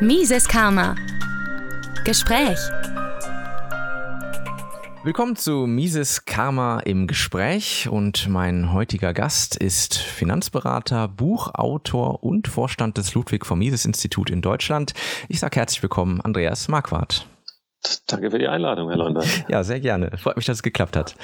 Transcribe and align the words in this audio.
Mises 0.00 0.48
Karma. 0.48 0.96
Gespräch. 2.04 2.58
Willkommen 5.04 5.36
zu 5.36 5.68
Mises 5.68 6.24
Karma 6.24 6.80
im 6.80 7.06
Gespräch 7.06 7.88
und 7.88 8.28
mein 8.28 8.72
heutiger 8.72 9.14
Gast 9.14 9.56
ist 9.56 9.96
Finanzberater, 9.96 11.06
Buchautor 11.06 12.24
und 12.24 12.48
Vorstand 12.48 12.98
des 12.98 13.14
Ludwig 13.14 13.46
von 13.46 13.60
Mises 13.60 13.84
Institut 13.84 14.30
in 14.30 14.42
Deutschland. 14.42 14.94
Ich 15.28 15.38
sage 15.38 15.60
herzlich 15.60 15.82
willkommen, 15.82 16.20
Andreas 16.20 16.66
Marquardt. 16.66 17.28
Danke 18.08 18.32
für 18.32 18.40
die 18.40 18.48
Einladung, 18.48 18.88
Herr 18.88 18.98
London. 18.98 19.24
Ja, 19.48 19.62
sehr 19.62 19.78
gerne. 19.78 20.10
Freut 20.18 20.36
mich, 20.36 20.46
dass 20.46 20.56
es 20.56 20.62
geklappt 20.64 20.96
hat. 20.96 21.14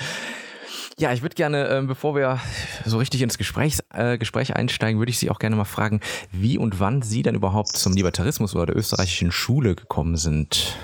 Ja, 1.00 1.14
ich 1.14 1.22
würde 1.22 1.34
gerne, 1.34 1.66
äh, 1.66 1.80
bevor 1.80 2.14
wir 2.14 2.40
so 2.84 2.98
richtig 2.98 3.22
ins 3.22 3.38
Gespräch, 3.38 3.78
äh, 3.94 4.18
Gespräch 4.18 4.54
einsteigen, 4.54 4.98
würde 4.98 5.08
ich 5.08 5.18
Sie 5.18 5.30
auch 5.30 5.38
gerne 5.38 5.56
mal 5.56 5.64
fragen, 5.64 6.00
wie 6.30 6.58
und 6.58 6.78
wann 6.78 7.00
Sie 7.00 7.22
denn 7.22 7.34
überhaupt 7.34 7.68
zum 7.68 7.94
Libertarismus 7.94 8.54
oder 8.54 8.66
der 8.66 8.76
österreichischen 8.76 9.32
Schule 9.32 9.74
gekommen 9.76 10.18
sind. 10.18 10.76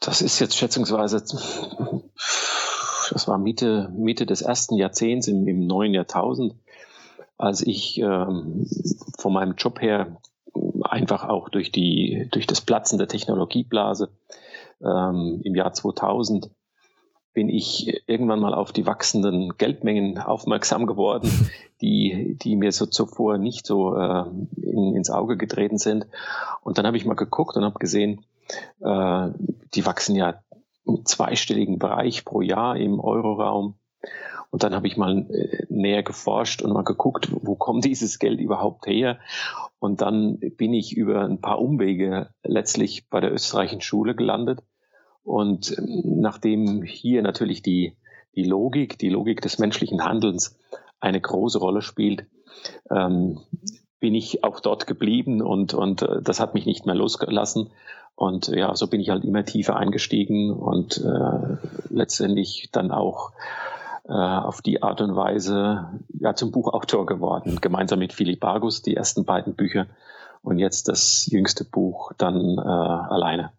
Das 0.00 0.20
ist 0.20 0.38
jetzt 0.38 0.54
schätzungsweise, 0.54 1.24
das 3.10 3.26
war 3.26 3.38
Mitte, 3.38 3.90
Mitte 3.96 4.26
des 4.26 4.42
ersten 4.42 4.74
Jahrzehnts 4.74 5.26
im, 5.26 5.48
im 5.48 5.66
neuen 5.66 5.94
Jahrtausend, 5.94 6.56
als 7.38 7.62
ich 7.62 7.98
ähm, 8.00 8.66
von 9.18 9.32
meinem 9.32 9.54
Job 9.54 9.80
her 9.80 10.18
einfach 10.82 11.24
auch 11.24 11.48
durch, 11.48 11.72
die, 11.72 12.28
durch 12.32 12.46
das 12.46 12.60
Platzen 12.60 12.98
der 12.98 13.08
Technologieblase 13.08 14.10
ähm, 14.82 15.40
im 15.42 15.54
Jahr 15.54 15.72
2000 15.72 16.50
bin 17.32 17.48
ich 17.48 18.02
irgendwann 18.06 18.40
mal 18.40 18.54
auf 18.54 18.72
die 18.72 18.86
wachsenden 18.86 19.56
Geldmengen 19.56 20.18
aufmerksam 20.18 20.86
geworden, 20.86 21.30
die, 21.80 22.36
die 22.42 22.56
mir 22.56 22.72
so 22.72 22.86
zuvor 22.86 23.38
nicht 23.38 23.66
so 23.66 23.94
äh, 23.96 24.24
in, 24.56 24.96
ins 24.96 25.10
Auge 25.10 25.36
getreten 25.36 25.78
sind. 25.78 26.06
Und 26.62 26.78
dann 26.78 26.86
habe 26.86 26.96
ich 26.96 27.04
mal 27.04 27.14
geguckt 27.14 27.56
und 27.56 27.64
habe 27.64 27.78
gesehen, 27.78 28.24
äh, 28.80 29.28
die 29.74 29.86
wachsen 29.86 30.16
ja 30.16 30.42
im 30.86 31.04
zweistelligen 31.06 31.78
Bereich 31.78 32.24
pro 32.24 32.40
Jahr 32.40 32.76
im 32.76 32.98
Euroraum. 32.98 33.74
Und 34.50 34.64
dann 34.64 34.74
habe 34.74 34.88
ich 34.88 34.96
mal 34.96 35.26
äh, 35.30 35.66
näher 35.68 36.02
geforscht 36.02 36.62
und 36.62 36.72
mal 36.72 36.82
geguckt, 36.82 37.28
wo 37.30 37.54
kommt 37.54 37.84
dieses 37.84 38.18
Geld 38.18 38.40
überhaupt 38.40 38.86
her? 38.86 39.20
Und 39.78 40.00
dann 40.00 40.38
bin 40.56 40.74
ich 40.74 40.96
über 40.96 41.22
ein 41.22 41.40
paar 41.40 41.60
Umwege 41.60 42.30
letztlich 42.42 43.08
bei 43.08 43.20
der 43.20 43.32
österreichischen 43.32 43.80
Schule 43.80 44.16
gelandet 44.16 44.60
und 45.30 45.76
nachdem 45.78 46.82
hier 46.82 47.22
natürlich 47.22 47.62
die, 47.62 47.96
die 48.34 48.42
Logik, 48.42 48.98
die 48.98 49.10
Logik 49.10 49.40
des 49.40 49.60
menschlichen 49.60 50.04
Handelns 50.04 50.58
eine 50.98 51.20
große 51.20 51.60
Rolle 51.60 51.82
spielt, 51.82 52.26
ähm, 52.90 53.38
bin 54.00 54.16
ich 54.16 54.42
auch 54.42 54.58
dort 54.58 54.88
geblieben 54.88 55.40
und, 55.40 55.72
und 55.72 56.02
äh, 56.02 56.20
das 56.20 56.40
hat 56.40 56.54
mich 56.54 56.66
nicht 56.66 56.84
mehr 56.84 56.96
losgelassen. 56.96 57.70
Und 58.16 58.48
ja, 58.48 58.74
so 58.74 58.88
bin 58.88 59.00
ich 59.00 59.10
halt 59.10 59.24
immer 59.24 59.44
tiefer 59.44 59.76
eingestiegen 59.76 60.50
und 60.50 60.98
äh, 60.98 61.56
letztendlich 61.90 62.70
dann 62.72 62.90
auch 62.90 63.30
äh, 64.08 64.12
auf 64.12 64.62
die 64.62 64.82
Art 64.82 65.00
und 65.00 65.14
Weise 65.14 65.90
ja, 66.18 66.34
zum 66.34 66.50
Buchautor 66.50 67.06
geworden, 67.06 67.60
gemeinsam 67.60 68.00
mit 68.00 68.12
Philipp 68.12 68.44
Argus, 68.44 68.82
die 68.82 68.96
ersten 68.96 69.24
beiden 69.24 69.54
Bücher 69.54 69.86
und 70.42 70.58
jetzt 70.58 70.88
das 70.88 71.26
jüngste 71.26 71.64
Buch 71.64 72.10
dann 72.18 72.58
äh, 72.58 72.60
alleine. 72.60 73.52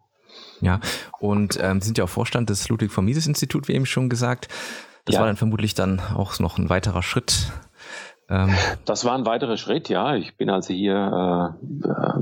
Ja, 0.62 0.80
und 1.20 1.58
ähm, 1.62 1.82
sind 1.82 1.98
ja 1.98 2.04
auch 2.04 2.10
Vorstand 2.10 2.50
des 2.50 2.70
Ludwig 2.70 2.92
von 2.92 3.04
Mises 3.04 3.28
Institut, 3.28 3.68
wie 3.68 3.74
eben 3.74 3.86
schon 3.86 4.10
gesagt. 4.10 4.48
Das 5.06 5.16
ja. 5.16 5.22
war 5.22 5.28
dann 5.28 5.38
vermutlich 5.38 5.74
dann 5.74 6.00
auch 6.00 6.40
noch 6.40 6.58
ein 6.58 6.70
weiterer 6.70 7.02
Schritt. 7.02 7.52
Ähm. 8.30 8.54
Das 8.86 9.04
war 9.04 9.18
ein 9.18 9.26
weiterer 9.26 9.58
Schritt, 9.58 9.90
ja. 9.90 10.16
Ich 10.16 10.38
bin 10.38 10.50
also 10.50 10.74
hier 10.74 11.56
äh, 11.84 11.88
äh, 11.88 12.22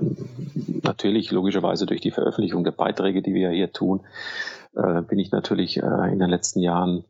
natürlich 0.84 1.32
logischerweise 1.32 1.86
durch 1.86 2.02
die 2.02 2.12
Veröffentlichung 2.12 2.64
der 2.64 2.72
Beiträge, 2.72 3.22
die 3.22 3.34
wir 3.34 3.50
hier 3.52 3.72
tun, 3.72 4.02
äh, 4.76 5.02
bin 5.02 5.20
ich 5.20 5.32
natürlich 5.32 5.78
äh, 5.78 6.12
in 6.12 6.20
den 6.20 6.30
letzten 6.30 6.62
Jahren 6.62 7.04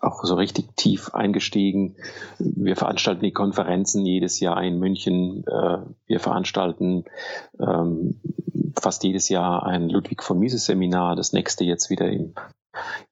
auch 0.00 0.24
so 0.24 0.34
richtig 0.34 0.76
tief 0.76 1.14
eingestiegen. 1.14 1.96
Wir 2.38 2.76
veranstalten 2.76 3.24
die 3.24 3.32
Konferenzen 3.32 4.04
jedes 4.04 4.40
Jahr 4.40 4.62
in 4.62 4.78
München. 4.78 5.44
Äh, 5.46 5.78
wir 6.06 6.20
veranstalten 6.20 7.04
ähm, 7.58 8.20
fast 8.80 9.04
jedes 9.04 9.28
Jahr 9.28 9.64
ein 9.64 9.88
Ludwig 9.88 10.22
von 10.22 10.38
Mises 10.38 10.66
Seminar, 10.66 11.16
das 11.16 11.32
nächste 11.32 11.64
jetzt 11.64 11.90
wieder 11.90 12.10
im, 12.10 12.34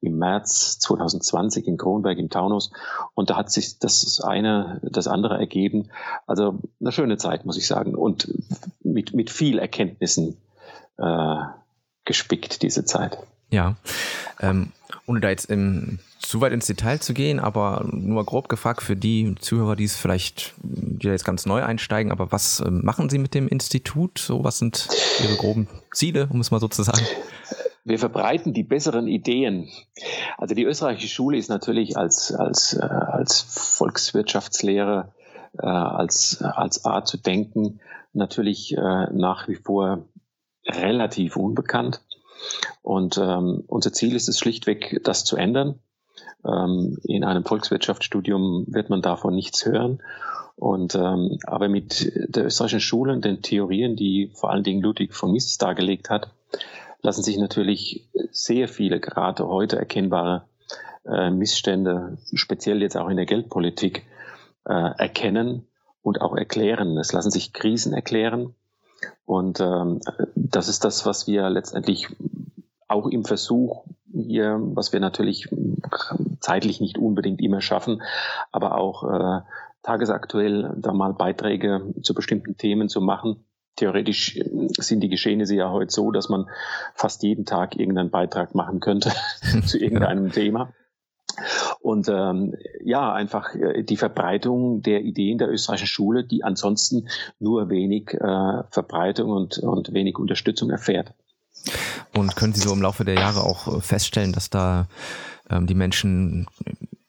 im 0.00 0.18
März 0.18 0.78
2020 0.80 1.66
in 1.66 1.76
Kronberg 1.76 2.18
im 2.18 2.30
Taunus. 2.30 2.70
Und 3.14 3.30
da 3.30 3.36
hat 3.36 3.50
sich 3.50 3.78
das 3.78 4.20
eine, 4.20 4.80
das 4.82 5.08
andere 5.08 5.38
ergeben. 5.38 5.90
Also 6.26 6.58
eine 6.80 6.92
schöne 6.92 7.16
Zeit, 7.16 7.44
muss 7.46 7.56
ich 7.56 7.66
sagen. 7.66 7.94
Und 7.94 8.32
mit, 8.82 9.14
mit 9.14 9.30
viel 9.30 9.58
Erkenntnissen 9.58 10.36
äh, 10.98 11.36
gespickt, 12.04 12.62
diese 12.62 12.84
Zeit. 12.84 13.18
Ja, 13.50 13.76
ähm, 14.40 14.72
ohne 15.06 15.20
da 15.20 15.28
jetzt 15.28 15.50
im, 15.50 15.98
zu 16.18 16.40
weit 16.40 16.52
ins 16.52 16.66
Detail 16.66 16.98
zu 16.98 17.14
gehen, 17.14 17.38
aber 17.38 17.86
nur 17.90 18.24
grob 18.24 18.48
gefragt 18.48 18.82
für 18.82 18.96
die 18.96 19.34
Zuhörer, 19.38 19.76
die 19.76 19.84
es 19.84 19.96
vielleicht, 19.96 20.54
die 20.62 21.06
jetzt 21.06 21.24
ganz 21.24 21.46
neu 21.46 21.62
einsteigen, 21.62 22.10
aber 22.10 22.32
was 22.32 22.60
äh, 22.60 22.70
machen 22.70 23.10
Sie 23.10 23.18
mit 23.18 23.34
dem 23.34 23.48
Institut? 23.48 24.18
So, 24.18 24.44
was 24.44 24.58
sind 24.58 24.88
Ihre 25.22 25.36
groben 25.36 25.68
Ziele, 25.92 26.28
um 26.30 26.40
es 26.40 26.50
mal 26.50 26.60
so 26.60 26.68
zu 26.68 26.82
sagen? 26.82 27.04
Wir 27.84 27.98
verbreiten 27.98 28.54
die 28.54 28.62
besseren 28.62 29.08
Ideen. 29.08 29.68
Also 30.38 30.54
die 30.54 30.64
österreichische 30.64 31.08
Schule 31.08 31.36
ist 31.36 31.50
natürlich 31.50 31.98
als, 31.98 32.32
als, 32.32 32.72
äh, 32.72 32.82
als 32.82 33.42
Volkswirtschaftslehre, 33.42 35.12
äh, 35.58 35.66
als, 35.66 36.40
als 36.40 36.86
Art 36.86 37.06
zu 37.06 37.18
denken, 37.18 37.80
natürlich 38.14 38.74
äh, 38.74 39.12
nach 39.12 39.48
wie 39.48 39.56
vor 39.56 40.06
relativ 40.66 41.36
unbekannt. 41.36 42.00
Und 42.82 43.18
ähm, 43.18 43.64
unser 43.66 43.92
Ziel 43.92 44.14
ist 44.14 44.28
es 44.28 44.38
schlichtweg, 44.38 45.00
das 45.04 45.24
zu 45.24 45.36
ändern. 45.36 45.78
Ähm, 46.44 46.98
in 47.02 47.24
einem 47.24 47.44
Volkswirtschaftsstudium 47.44 48.66
wird 48.68 48.90
man 48.90 49.02
davon 49.02 49.34
nichts 49.34 49.64
hören. 49.64 50.02
Und 50.56 50.94
ähm, 50.94 51.38
aber 51.46 51.68
mit 51.68 52.12
der 52.14 52.46
österreichischen 52.46 52.80
Schule 52.80 53.12
und 53.12 53.24
den 53.24 53.42
Theorien, 53.42 53.96
die 53.96 54.30
vor 54.34 54.50
allen 54.50 54.62
Dingen 54.62 54.82
Ludwig 54.82 55.14
von 55.14 55.32
Mises 55.32 55.58
dargelegt 55.58 56.10
hat, 56.10 56.30
lassen 57.02 57.22
sich 57.22 57.36
natürlich 57.38 58.08
sehr 58.30 58.68
viele 58.68 59.00
gerade 59.00 59.46
heute 59.46 59.76
erkennbare 59.76 60.44
äh, 61.06 61.30
Missstände, 61.30 62.18
speziell 62.32 62.82
jetzt 62.82 62.96
auch 62.96 63.08
in 63.08 63.16
der 63.16 63.26
Geldpolitik, 63.26 64.04
äh, 64.64 64.72
erkennen 64.72 65.66
und 66.02 66.20
auch 66.20 66.36
erklären. 66.36 66.96
Es 66.98 67.12
lassen 67.12 67.30
sich 67.30 67.52
Krisen 67.52 67.92
erklären. 67.92 68.54
Und 69.24 69.60
ähm, 69.60 70.00
das 70.34 70.68
ist 70.68 70.84
das, 70.84 71.06
was 71.06 71.26
wir 71.26 71.48
letztendlich 71.50 72.08
auch 72.88 73.06
im 73.06 73.24
Versuch 73.24 73.84
hier, 74.12 74.58
was 74.60 74.92
wir 74.92 75.00
natürlich 75.00 75.48
zeitlich 76.40 76.80
nicht 76.80 76.98
unbedingt 76.98 77.40
immer 77.40 77.60
schaffen, 77.60 78.02
aber 78.52 78.78
auch 78.78 79.04
äh, 79.04 79.40
tagesaktuell 79.82 80.74
da 80.76 80.92
mal 80.92 81.12
Beiträge 81.12 81.92
zu 82.02 82.14
bestimmten 82.14 82.56
Themen 82.56 82.88
zu 82.88 83.00
machen. 83.00 83.44
Theoretisch 83.76 84.38
sind 84.78 85.00
die 85.00 85.08
Geschehnisse 85.08 85.56
ja 85.56 85.70
heute 85.70 85.92
so, 85.92 86.12
dass 86.12 86.28
man 86.28 86.48
fast 86.94 87.24
jeden 87.24 87.44
Tag 87.44 87.76
irgendeinen 87.76 88.10
Beitrag 88.10 88.54
machen 88.54 88.78
könnte 88.80 89.10
zu 89.66 89.78
irgendeinem. 89.78 90.30
Thema. 90.30 90.72
Und 91.80 92.08
ähm, 92.08 92.54
ja, 92.82 93.12
einfach 93.12 93.54
äh, 93.54 93.82
die 93.82 93.96
Verbreitung 93.96 94.82
der 94.82 95.02
Ideen 95.02 95.38
der 95.38 95.50
österreichischen 95.50 95.88
Schule, 95.88 96.24
die 96.24 96.44
ansonsten 96.44 97.08
nur 97.40 97.70
wenig 97.70 98.14
äh, 98.14 98.62
Verbreitung 98.70 99.30
und, 99.30 99.58
und 99.58 99.92
wenig 99.92 100.18
Unterstützung 100.18 100.70
erfährt. 100.70 101.12
Und 102.16 102.36
können 102.36 102.52
Sie 102.52 102.60
so 102.60 102.72
im 102.72 102.82
Laufe 102.82 103.04
der 103.04 103.14
Jahre 103.14 103.42
auch 103.42 103.68
äh, 103.68 103.80
feststellen, 103.80 104.32
dass 104.32 104.50
da 104.50 104.86
ähm, 105.50 105.66
die 105.66 105.74
Menschen 105.74 106.46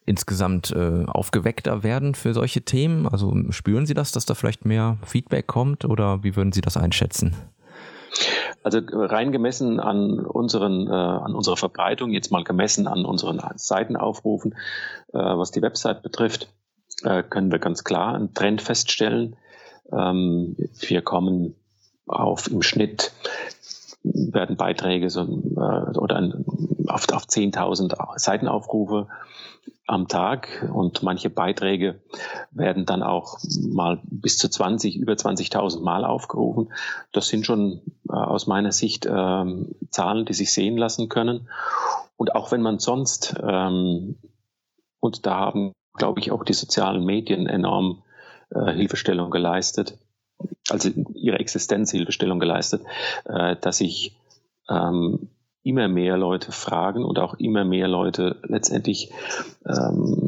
insgesamt 0.06 0.72
äh, 0.72 1.06
aufgeweckter 1.06 1.84
werden 1.84 2.16
für 2.16 2.34
solche 2.34 2.62
Themen? 2.62 3.08
Also 3.08 3.34
spüren 3.52 3.86
Sie 3.86 3.94
das, 3.94 4.12
dass 4.12 4.26
da 4.26 4.34
vielleicht 4.34 4.66
mehr 4.66 4.98
Feedback 5.06 5.48
kommt 5.48 5.86
oder 5.86 6.24
wie 6.24 6.36
würden 6.36 6.52
Sie 6.52 6.62
das 6.62 6.78
einschätzen? 6.78 7.36
Also 8.64 8.80
rein 8.90 9.32
gemessen 9.32 9.80
an 9.80 10.20
unseren, 10.20 10.88
äh, 10.88 10.92
an 10.92 11.36
unserer 11.36 11.58
Verbreitung, 11.58 12.12
jetzt 12.12 12.32
mal 12.32 12.44
gemessen 12.44 12.88
an 12.88 13.06
unseren 13.06 13.42
Seitenaufrufen, 13.56 14.54
äh, 15.14 15.18
was 15.18 15.52
die 15.52 15.62
Website 15.62 16.02
betrifft, 16.02 16.48
äh, 17.04 17.24
können 17.24 17.52
wir 17.52 17.60
ganz 17.60 17.84
klar 17.84 18.16
einen 18.16 18.34
Trend 18.34 18.62
feststellen. 18.62 19.36
Ähm, 19.92 20.56
wir 20.80 21.02
kommen 21.02 21.56
auf 22.08 22.48
im 22.48 22.62
Schnitt 22.62 23.12
werden 24.04 24.56
Beiträge 24.56 25.10
so, 25.10 25.22
äh, 25.22 25.98
oder 25.98 26.18
ein, 26.18 26.46
auf, 26.88 27.12
auf 27.12 27.26
10.000 27.26 27.96
Seitenaufrufe 28.18 29.08
am 29.88 30.08
Tag 30.08 30.70
und 30.74 31.04
manche 31.04 31.30
Beiträge 31.30 32.02
werden 32.52 32.86
dann 32.86 33.04
auch 33.04 33.40
mal 33.62 34.00
bis 34.04 34.38
zu 34.38 34.50
20, 34.50 34.98
über 34.98 35.14
20.000 35.14 35.82
Mal 35.82 36.06
aufgerufen. 36.06 36.74
Das 37.12 37.28
sind 37.28 37.46
schon 37.46 37.82
äh, 38.05 38.05
aus 38.08 38.48
meiner 38.48 38.72
Sicht 38.72 39.06
äh, 39.06 39.46
Zahlen, 39.90 40.26
die 40.26 40.34
sich 40.34 40.54
sehen 40.54 40.78
lassen 40.78 41.10
können. 41.10 41.50
Und 42.18 42.36
auch 42.36 42.52
wenn 42.52 42.62
man 42.62 42.80
sonst, 42.80 43.36
ähm, 43.42 44.18
und 45.00 45.26
da 45.26 45.36
haben, 45.36 45.74
glaube 45.94 46.20
ich, 46.20 46.32
auch 46.32 46.44
die 46.44 46.54
sozialen 46.54 47.04
Medien 47.04 47.48
enorm 47.48 48.04
äh, 48.50 48.72
Hilfestellung 48.72 49.32
geleistet, 49.32 49.98
also 50.70 50.90
ihrer 51.14 51.40
Existenz 51.40 51.92
Hilfestellung 51.92 52.40
geleistet, 52.40 52.84
äh, 53.26 53.56
dass 53.58 53.82
ich 53.82 54.16
ähm, 54.70 55.30
immer 55.64 55.88
mehr 55.88 56.16
Leute 56.16 56.52
fragen 56.52 57.04
und 57.04 57.18
auch 57.20 57.34
immer 57.36 57.66
mehr 57.66 57.88
Leute 57.88 58.40
letztendlich 58.44 59.12
ähm, 59.68 60.25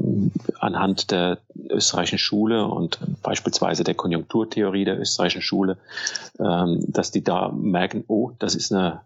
anhand 0.60 1.12
der 1.12 1.40
österreichischen 1.70 2.20
Schule 2.20 2.66
und 2.66 3.00
beispielsweise 3.22 3.84
der 3.84 3.96
Konjunkturtheorie 3.96 4.86
der 4.86 5.00
österreichischen 5.00 5.42
Schule, 5.42 5.78
ähm, 6.40 6.84
dass 6.88 7.12
die 7.12 7.24
da 7.24 7.50
merken, 7.50 8.04
oh, 8.08 8.32
das 8.40 8.56
ist 8.56 8.72
eine, 8.72 9.02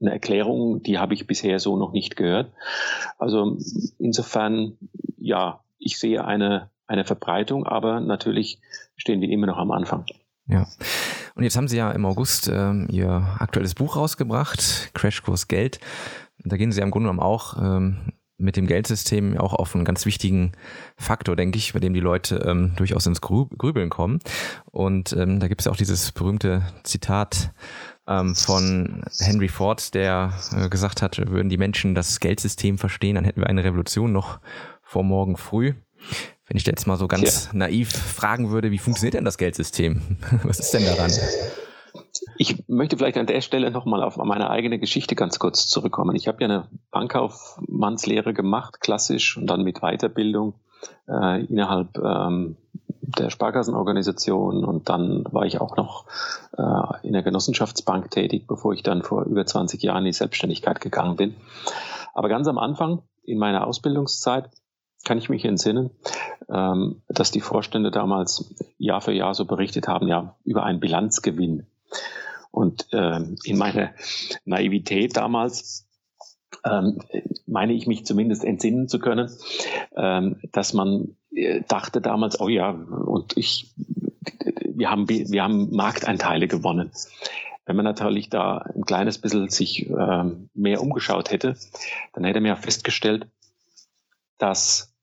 eine 0.00 0.12
Erklärung, 0.12 0.82
die 0.82 0.98
habe 0.98 1.14
ich 1.14 1.26
bisher 1.26 1.58
so 1.60 1.76
noch 1.76 1.92
nicht 1.92 2.16
gehört. 2.16 2.52
Also 3.18 3.58
insofern, 3.98 4.76
ja, 5.16 5.60
ich 5.78 5.98
sehe 5.98 6.24
eine, 6.24 6.70
eine 6.86 7.04
Verbreitung, 7.04 7.66
aber 7.66 8.00
natürlich 8.00 8.60
stehen 8.96 9.20
wir 9.20 9.28
immer 9.28 9.46
noch 9.46 9.58
am 9.58 9.70
Anfang. 9.70 10.04
Ja. 10.46 10.66
Und 11.34 11.42
jetzt 11.42 11.56
haben 11.56 11.68
Sie 11.68 11.76
ja 11.76 11.90
im 11.90 12.06
August 12.06 12.48
ähm, 12.48 12.86
Ihr 12.90 13.26
aktuelles 13.38 13.74
Buch 13.74 13.96
rausgebracht, 13.96 14.90
Crashkurs 14.94 15.48
Geld. 15.48 15.80
Da 16.38 16.56
gehen 16.56 16.70
Sie 16.70 16.78
ja 16.78 16.84
im 16.84 16.90
Grunde 16.90 17.08
genommen 17.08 17.20
auch 17.20 17.56
ähm, 17.60 18.12
mit 18.44 18.56
dem 18.56 18.66
Geldsystem 18.66 19.36
auch 19.38 19.54
auf 19.54 19.74
einen 19.74 19.84
ganz 19.84 20.06
wichtigen 20.06 20.52
Faktor, 20.96 21.34
denke 21.34 21.58
ich, 21.58 21.72
bei 21.72 21.80
dem 21.80 21.94
die 21.94 22.00
Leute 22.00 22.36
ähm, 22.46 22.72
durchaus 22.76 23.06
ins 23.06 23.20
Grübeln 23.20 23.90
kommen. 23.90 24.20
Und 24.70 25.12
ähm, 25.14 25.40
da 25.40 25.48
gibt 25.48 25.60
es 25.60 25.64
ja 25.64 25.72
auch 25.72 25.76
dieses 25.76 26.12
berühmte 26.12 26.62
Zitat 26.84 27.52
ähm, 28.06 28.34
von 28.34 29.02
Henry 29.18 29.48
Ford, 29.48 29.94
der 29.94 30.32
äh, 30.56 30.68
gesagt 30.68 31.02
hat, 31.02 31.18
würden 31.28 31.48
die 31.48 31.56
Menschen 31.56 31.94
das 31.94 32.20
Geldsystem 32.20 32.78
verstehen, 32.78 33.14
dann 33.14 33.24
hätten 33.24 33.40
wir 33.40 33.48
eine 33.48 33.64
Revolution 33.64 34.12
noch 34.12 34.40
vor 34.82 35.02
morgen 35.02 35.36
früh. 35.36 35.74
Wenn 36.46 36.58
ich 36.58 36.66
jetzt 36.66 36.86
mal 36.86 36.98
so 36.98 37.08
ganz 37.08 37.46
ja. 37.46 37.58
naiv 37.58 37.90
fragen 37.90 38.50
würde, 38.50 38.70
wie 38.70 38.78
funktioniert 38.78 39.14
denn 39.14 39.24
das 39.24 39.38
Geldsystem? 39.38 40.02
Was 40.42 40.60
ist 40.60 40.74
denn 40.74 40.84
daran? 40.84 41.10
Ich 42.36 42.68
möchte 42.68 42.96
vielleicht 42.96 43.18
an 43.18 43.26
der 43.26 43.40
Stelle 43.40 43.70
nochmal 43.70 44.02
auf 44.02 44.16
meine 44.16 44.50
eigene 44.50 44.78
Geschichte 44.78 45.14
ganz 45.14 45.38
kurz 45.38 45.66
zurückkommen. 45.66 46.16
Ich 46.16 46.28
habe 46.28 46.42
ja 46.42 46.48
eine 46.48 46.68
Bankkaufmannslehre 46.90 48.34
gemacht, 48.34 48.80
klassisch, 48.80 49.36
und 49.36 49.46
dann 49.46 49.62
mit 49.62 49.80
Weiterbildung 49.80 50.54
äh, 51.08 51.44
innerhalb 51.44 51.98
ähm, 51.98 52.56
der 53.18 53.30
Sparkassenorganisation 53.30 54.64
und 54.64 54.88
dann 54.88 55.24
war 55.30 55.44
ich 55.44 55.60
auch 55.60 55.76
noch 55.76 56.06
äh, 56.56 57.06
in 57.06 57.12
der 57.12 57.22
Genossenschaftsbank 57.22 58.10
tätig, 58.10 58.46
bevor 58.46 58.72
ich 58.72 58.82
dann 58.82 59.02
vor 59.02 59.24
über 59.24 59.44
20 59.44 59.82
Jahren 59.82 59.98
in 59.98 60.06
die 60.06 60.12
Selbstständigkeit 60.12 60.80
gegangen 60.80 61.16
bin. 61.16 61.34
Aber 62.14 62.28
ganz 62.28 62.48
am 62.48 62.58
Anfang 62.58 63.02
in 63.24 63.38
meiner 63.38 63.66
Ausbildungszeit 63.66 64.50
kann 65.04 65.18
ich 65.18 65.28
mich 65.28 65.44
entsinnen, 65.44 65.90
ähm, 66.48 67.02
dass 67.08 67.30
die 67.30 67.40
Vorstände 67.40 67.90
damals 67.90 68.54
Jahr 68.78 69.00
für 69.00 69.12
Jahr 69.12 69.34
so 69.34 69.44
berichtet 69.44 69.86
haben, 69.86 70.08
ja, 70.08 70.36
über 70.44 70.64
einen 70.64 70.80
Bilanzgewinn. 70.80 71.66
Und 72.50 72.86
ähm, 72.92 73.36
in 73.44 73.58
meiner 73.58 73.94
Naivität 74.44 75.16
damals 75.16 75.88
ähm, 76.64 77.00
meine 77.46 77.72
ich 77.72 77.86
mich 77.86 78.06
zumindest 78.06 78.44
entsinnen 78.44 78.88
zu 78.88 78.98
können, 78.98 79.30
ähm, 79.96 80.40
dass 80.52 80.72
man 80.72 81.16
äh, 81.34 81.62
dachte 81.66 82.00
damals, 82.00 82.40
oh 82.40 82.48
ja, 82.48 82.70
und 82.70 83.36
ich, 83.36 83.74
wir 84.74 84.90
haben, 84.90 85.08
wir 85.08 85.42
haben 85.42 85.74
Markteinteile 85.74 86.48
gewonnen. 86.48 86.92
Wenn 87.66 87.76
man 87.76 87.84
natürlich 87.84 88.28
da 88.28 88.58
ein 88.58 88.84
kleines 88.84 89.18
bisschen 89.18 89.48
sich 89.48 89.88
ähm, 89.88 90.50
mehr 90.54 90.82
umgeschaut 90.82 91.30
hätte, 91.30 91.56
dann 92.12 92.24
hätte 92.24 92.40
man 92.40 92.48
ja 92.48 92.56
festgestellt, 92.56 93.26
dass 94.38 94.94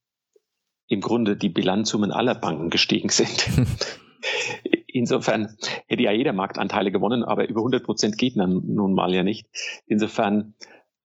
im 0.87 1.01
Grunde 1.01 1.35
die 1.35 1.49
Bilanzsummen 1.49 2.11
aller 2.11 2.35
Banken 2.35 2.69
gestiegen 2.69 3.09
sind. 3.09 3.49
Insofern 4.93 5.55
hätte 5.87 6.03
ja 6.03 6.11
jeder 6.11 6.33
Marktanteile 6.33 6.91
gewonnen, 6.91 7.23
aber 7.23 7.47
über 7.47 7.61
100 7.61 7.83
Prozent 7.83 8.17
geht 8.17 8.35
nun 8.35 8.93
mal 8.93 9.13
ja 9.13 9.23
nicht. 9.23 9.47
Insofern, 9.85 10.55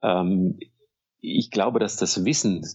ähm, 0.02 0.58
ich 1.20 1.50
glaube, 1.50 1.78
dass 1.78 1.96
das 1.96 2.24
Wissen 2.24 2.66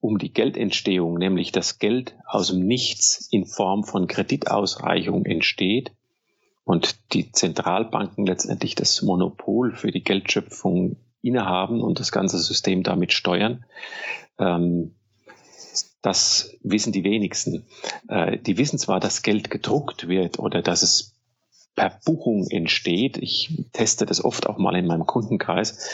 um 0.00 0.18
die 0.18 0.32
Geldentstehung, 0.32 1.18
nämlich 1.18 1.52
das 1.52 1.78
Geld 1.78 2.16
aus 2.26 2.48
dem 2.48 2.66
Nichts 2.66 3.28
in 3.30 3.46
Form 3.46 3.84
von 3.84 4.06
Kreditausreichung 4.06 5.26
entsteht 5.26 5.92
und 6.64 7.12
die 7.12 7.32
Zentralbanken 7.32 8.26
letztendlich 8.26 8.74
das 8.74 9.02
Monopol 9.02 9.72
für 9.74 9.90
die 9.90 10.02
Geldschöpfung 10.02 10.96
innehaben 11.22 11.82
und 11.82 12.00
das 12.00 12.12
ganze 12.12 12.38
System 12.38 12.82
damit 12.82 13.12
steuern, 13.12 13.64
ähm, 14.38 14.94
das 16.02 16.56
wissen 16.62 16.92
die 16.92 17.04
wenigsten. 17.04 17.66
Äh, 18.08 18.38
die 18.38 18.58
wissen 18.58 18.78
zwar, 18.78 19.00
dass 19.00 19.22
Geld 19.22 19.50
gedruckt 19.50 20.08
wird 20.08 20.38
oder 20.38 20.62
dass 20.62 20.82
es 20.82 21.14
per 21.74 21.98
Buchung 22.04 22.46
entsteht. 22.48 23.16
Ich 23.18 23.64
teste 23.72 24.06
das 24.06 24.24
oft 24.24 24.46
auch 24.46 24.58
mal 24.58 24.76
in 24.76 24.86
meinem 24.86 25.06
Kundenkreis, 25.06 25.88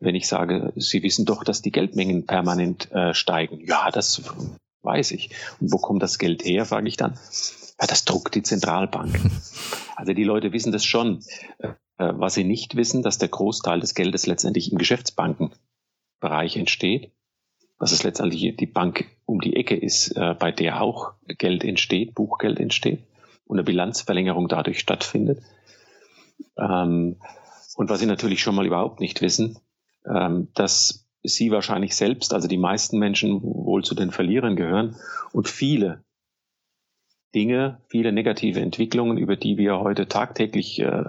wenn 0.00 0.14
ich 0.14 0.28
sage, 0.28 0.72
Sie 0.76 1.02
wissen 1.02 1.26
doch, 1.26 1.44
dass 1.44 1.62
die 1.62 1.72
Geldmengen 1.72 2.26
permanent 2.26 2.90
äh, 2.92 3.14
steigen. 3.14 3.60
Ja, 3.64 3.90
das 3.90 4.22
weiß 4.82 5.10
ich. 5.12 5.30
Und 5.60 5.72
wo 5.72 5.78
kommt 5.78 6.02
das 6.02 6.18
Geld 6.18 6.44
her, 6.44 6.64
frage 6.64 6.88
ich 6.88 6.96
dann. 6.96 7.18
Ja, 7.80 7.86
das 7.86 8.04
druckt 8.04 8.34
die 8.34 8.42
Zentralbank. 8.42 9.18
Also 9.96 10.12
die 10.12 10.22
Leute 10.22 10.52
wissen 10.52 10.70
das 10.70 10.84
schon. 10.84 11.24
Äh, 11.58 11.72
was 11.96 12.34
sie 12.34 12.44
nicht 12.44 12.76
wissen, 12.76 13.02
dass 13.02 13.18
der 13.18 13.30
Großteil 13.30 13.80
des 13.80 13.96
Geldes 13.96 14.26
letztendlich 14.26 14.70
im 14.70 14.78
Geschäftsbankenbereich 14.78 16.56
entsteht 16.56 17.10
dass 17.78 17.92
es 17.92 18.02
letztendlich 18.02 18.56
die 18.56 18.66
Bank 18.66 19.06
um 19.24 19.40
die 19.40 19.56
Ecke 19.56 19.76
ist, 19.76 20.16
äh, 20.16 20.34
bei 20.38 20.50
der 20.50 20.82
auch 20.82 21.12
Geld 21.26 21.64
entsteht, 21.64 22.14
Buchgeld 22.14 22.58
entsteht 22.58 23.04
und 23.46 23.58
eine 23.58 23.64
Bilanzverlängerung 23.64 24.48
dadurch 24.48 24.80
stattfindet. 24.80 25.42
Ähm, 26.58 27.16
und 27.76 27.90
was 27.90 28.00
Sie 28.00 28.06
natürlich 28.06 28.42
schon 28.42 28.54
mal 28.54 28.66
überhaupt 28.66 29.00
nicht 29.00 29.22
wissen, 29.22 29.58
ähm, 30.06 30.48
dass 30.54 31.06
Sie 31.22 31.50
wahrscheinlich 31.50 31.94
selbst, 31.94 32.32
also 32.32 32.48
die 32.48 32.58
meisten 32.58 32.98
Menschen 32.98 33.42
wohl 33.42 33.84
zu 33.84 33.94
den 33.94 34.10
Verlierern 34.10 34.56
gehören 34.56 34.96
und 35.32 35.48
viele 35.48 36.02
Dinge, 37.34 37.80
viele 37.88 38.12
negative 38.12 38.60
Entwicklungen, 38.60 39.18
über 39.18 39.36
die 39.36 39.58
wir 39.58 39.80
heute 39.80 40.08
tagtäglich 40.08 40.80
äh, 40.80 41.02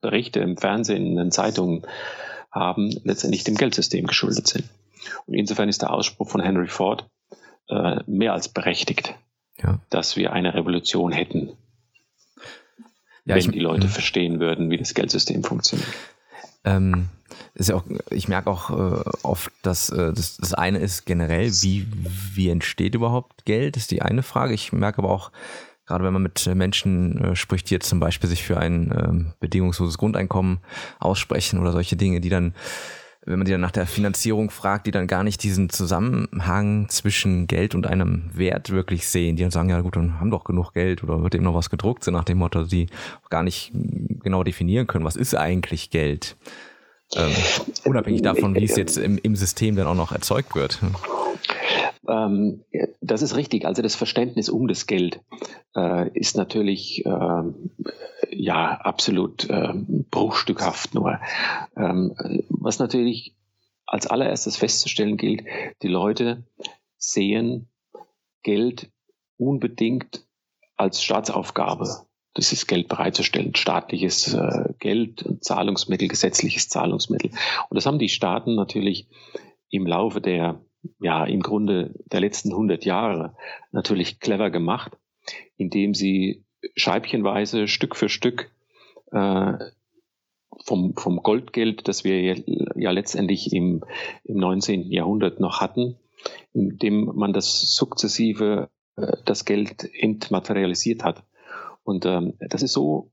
Berichte 0.00 0.40
im 0.40 0.56
Fernsehen, 0.56 1.06
in 1.06 1.16
den 1.16 1.30
Zeitungen 1.30 1.86
haben, 2.50 2.90
letztendlich 3.04 3.44
dem 3.44 3.54
Geldsystem 3.54 4.06
geschuldet 4.06 4.48
sind. 4.48 4.64
Und 5.26 5.34
insofern 5.34 5.68
ist 5.68 5.82
der 5.82 5.92
Ausspruch 5.92 6.28
von 6.28 6.40
Henry 6.40 6.68
Ford 6.68 7.08
äh, 7.68 8.00
mehr 8.06 8.32
als 8.32 8.48
berechtigt, 8.48 9.14
ja. 9.62 9.80
dass 9.90 10.16
wir 10.16 10.32
eine 10.32 10.54
Revolution 10.54 11.12
hätten, 11.12 11.50
ja, 13.24 13.34
wenn 13.34 13.38
ich, 13.38 13.48
die 13.48 13.60
Leute 13.60 13.88
verstehen 13.88 14.40
würden, 14.40 14.70
wie 14.70 14.76
das 14.76 14.94
Geldsystem 14.94 15.44
funktioniert. 15.44 15.88
Ähm, 16.64 17.08
ist 17.54 17.68
ja 17.68 17.76
auch, 17.76 17.84
ich 18.10 18.28
merke 18.28 18.50
auch 18.50 18.70
äh, 18.70 19.04
oft, 19.22 19.52
dass 19.62 19.90
äh, 19.90 20.12
das, 20.12 20.36
das 20.36 20.54
eine 20.54 20.78
ist 20.78 21.04
generell, 21.04 21.50
wie, 21.62 21.86
wie 22.34 22.48
entsteht 22.48 22.94
überhaupt 22.94 23.44
Geld, 23.44 23.76
ist 23.76 23.90
die 23.90 24.02
eine 24.02 24.22
Frage. 24.22 24.54
Ich 24.54 24.72
merke 24.72 24.98
aber 24.98 25.10
auch, 25.10 25.30
gerade 25.86 26.04
wenn 26.04 26.12
man 26.12 26.22
mit 26.22 26.46
Menschen 26.54 27.22
äh, 27.22 27.36
spricht, 27.36 27.68
die 27.70 27.74
jetzt 27.74 27.88
zum 27.88 28.00
Beispiel 28.00 28.28
sich 28.28 28.42
für 28.42 28.58
ein 28.58 28.90
äh, 28.90 29.32
bedingungsloses 29.40 29.98
Grundeinkommen 29.98 30.60
aussprechen 30.98 31.58
oder 31.58 31.72
solche 31.72 31.96
Dinge, 31.96 32.20
die 32.20 32.30
dann 32.30 32.54
wenn 33.26 33.38
man 33.38 33.46
die 33.46 33.52
dann 33.52 33.60
nach 33.60 33.70
der 33.70 33.86
Finanzierung 33.86 34.50
fragt, 34.50 34.86
die 34.86 34.90
dann 34.90 35.06
gar 35.06 35.24
nicht 35.24 35.42
diesen 35.42 35.70
Zusammenhang 35.70 36.88
zwischen 36.88 37.46
Geld 37.46 37.74
und 37.74 37.86
einem 37.86 38.30
Wert 38.34 38.70
wirklich 38.70 39.08
sehen, 39.08 39.36
die 39.36 39.42
dann 39.42 39.50
sagen, 39.50 39.70
ja 39.70 39.80
gut, 39.80 39.96
dann 39.96 40.20
haben 40.20 40.30
doch 40.30 40.44
genug 40.44 40.72
Geld 40.72 41.02
oder 41.02 41.22
wird 41.22 41.34
eben 41.34 41.44
noch 41.44 41.54
was 41.54 41.70
gedruckt, 41.70 42.04
so 42.04 42.10
nach 42.10 42.24
dem 42.24 42.38
Motto, 42.38 42.64
die 42.64 42.88
gar 43.30 43.42
nicht 43.42 43.72
genau 44.22 44.44
definieren 44.44 44.86
können, 44.86 45.04
was 45.04 45.16
ist 45.16 45.34
eigentlich 45.34 45.90
Geld. 45.90 46.36
Ähm, 47.16 47.32
unabhängig 47.84 48.22
davon, 48.22 48.54
wie 48.54 48.64
es 48.64 48.76
jetzt 48.76 48.98
im, 48.98 49.18
im 49.18 49.36
System 49.36 49.76
dann 49.76 49.86
auch 49.86 49.94
noch 49.94 50.12
erzeugt 50.12 50.54
wird. 50.54 50.80
Ähm, 52.08 52.64
das 53.00 53.22
ist 53.22 53.36
richtig. 53.36 53.66
Also 53.66 53.82
das 53.82 53.94
Verständnis 53.94 54.48
um 54.48 54.68
das 54.68 54.86
Geld 54.86 55.20
äh, 55.76 56.08
ist 56.18 56.36
natürlich 56.36 57.04
äh, 57.04 57.42
ja 58.30 58.80
absolut 58.80 59.48
äh, 59.48 59.72
bruchstückhaft 60.10 60.94
nur. 60.94 61.20
Ähm, 61.76 62.14
was 62.48 62.78
natürlich 62.78 63.34
als 63.86 64.06
allererstes 64.06 64.56
festzustellen 64.56 65.16
gilt, 65.16 65.44
die 65.82 65.88
Leute 65.88 66.44
sehen 66.96 67.68
Geld 68.42 68.90
unbedingt 69.36 70.24
als 70.76 71.02
Staatsaufgabe 71.02 72.06
dieses 72.36 72.66
Geld 72.66 72.88
bereitzustellen, 72.88 73.54
staatliches 73.54 74.34
äh, 74.34 74.74
Geld, 74.78 75.24
Zahlungsmittel, 75.40 76.08
gesetzliches 76.08 76.68
Zahlungsmittel. 76.68 77.30
Und 77.30 77.74
das 77.76 77.86
haben 77.86 77.98
die 77.98 78.08
Staaten 78.08 78.54
natürlich 78.56 79.06
im 79.70 79.86
Laufe 79.86 80.20
der 80.20 80.60
ja 81.00 81.24
im 81.24 81.40
Grunde 81.40 81.94
der 82.12 82.20
letzten 82.20 82.50
100 82.50 82.84
Jahre 82.84 83.36
natürlich 83.72 84.20
clever 84.20 84.50
gemacht, 84.50 84.96
indem 85.56 85.94
sie 85.94 86.44
scheibchenweise 86.76 87.68
Stück 87.68 87.96
für 87.96 88.08
Stück 88.08 88.50
äh, 89.12 89.52
vom, 90.64 90.94
vom 90.96 91.22
Goldgeld, 91.22 91.88
das 91.88 92.04
wir 92.04 92.42
ja, 92.76 92.90
letztendlich 92.90 93.52
im, 93.52 93.84
im 94.24 94.36
19. 94.36 94.90
Jahrhundert 94.90 95.40
noch 95.40 95.60
hatten, 95.60 95.96
indem 96.52 97.06
man 97.14 97.32
das 97.32 97.74
sukzessive 97.74 98.70
äh, 98.96 99.16
das 99.24 99.44
Geld 99.44 99.88
entmaterialisiert 99.94 101.04
hat. 101.04 101.24
Und 101.82 102.06
ähm, 102.06 102.34
das 102.40 102.62
ist 102.62 102.72
so 102.72 103.10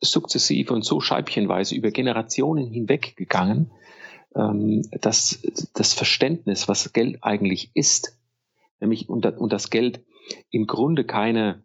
sukzessive 0.00 0.72
und 0.72 0.84
so 0.84 1.00
scheibchenweise 1.00 1.74
über 1.74 1.90
Generationen 1.90 2.70
hinweg 2.70 3.16
gegangen, 3.16 3.72
ähm, 4.34 4.82
dass 5.00 5.40
das 5.74 5.92
Verständnis, 5.92 6.68
was 6.68 6.92
Geld 6.92 7.18
eigentlich 7.22 7.70
ist, 7.74 8.18
nämlich 8.80 9.08
und, 9.08 9.26
und 9.26 9.52
das 9.52 9.70
Geld 9.70 10.00
im 10.50 10.66
Grunde 10.66 11.04
keine, 11.04 11.62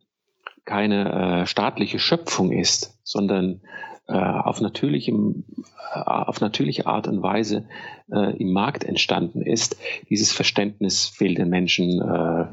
keine 0.65 1.41
äh, 1.41 1.46
staatliche 1.46 2.00
Schöpfung 2.00 2.51
ist, 2.51 2.98
sondern 3.03 3.62
äh, 4.08 4.13
auf, 4.13 4.62
natürlichem, 4.62 5.46
äh, 5.93 6.00
auf 6.00 6.41
natürliche 6.41 6.88
Art 6.88 7.08
und 7.08 7.22
Weise 7.22 7.67
äh, 8.12 8.36
im 8.38 8.51
Markt 8.51 8.84
entstanden 8.84 9.41
ist, 9.41 9.77
dieses 10.10 10.32
Verständnis 10.32 11.05
fehlt 11.05 11.38
den 11.38 11.50
Menschen 11.50 12.01
äh, 12.01 12.48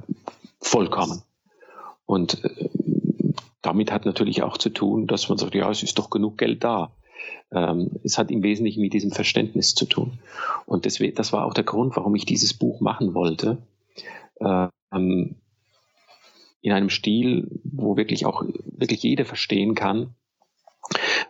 vollkommen. 0.61 1.23
Und 2.07 2.45
äh, 2.45 2.69
damit 3.63 3.93
hat 3.93 4.05
natürlich 4.07 4.43
auch 4.43 4.59
zu 4.59 4.71
tun, 4.71 5.07
dass 5.07 5.29
man 5.29 5.39
sagt, 5.39 5.55
ja, 5.55 5.71
es 5.71 5.83
ist 5.83 5.99
doch 5.99 6.11
genug 6.11 6.39
Geld 6.39 6.65
da. 6.65 6.93
Ähm, 7.53 7.91
es 8.05 8.19
hat 8.19 8.31
im 8.31 8.43
Wesentlichen 8.43 8.81
mit 8.81 8.93
diesem 8.93 9.11
Verständnis 9.11 9.75
zu 9.75 9.87
tun. 9.87 10.19
Und 10.67 10.85
deswegen, 10.85 11.15
das 11.15 11.33
war 11.33 11.47
auch 11.47 11.55
der 11.55 11.65
Grund, 11.65 11.97
warum 11.97 12.15
ich 12.15 12.25
dieses 12.25 12.55
Buch 12.55 12.81
machen 12.81 13.15
wollte. 13.15 13.59
Ähm, 14.41 15.37
in 16.63 16.73
einem 16.73 16.91
Stil, 16.91 17.49
wo 17.65 17.97
wirklich 17.97 18.27
auch 18.27 18.45
wirklich 18.65 19.03
jeder 19.03 19.25
verstehen 19.25 19.75
kann, 19.75 20.15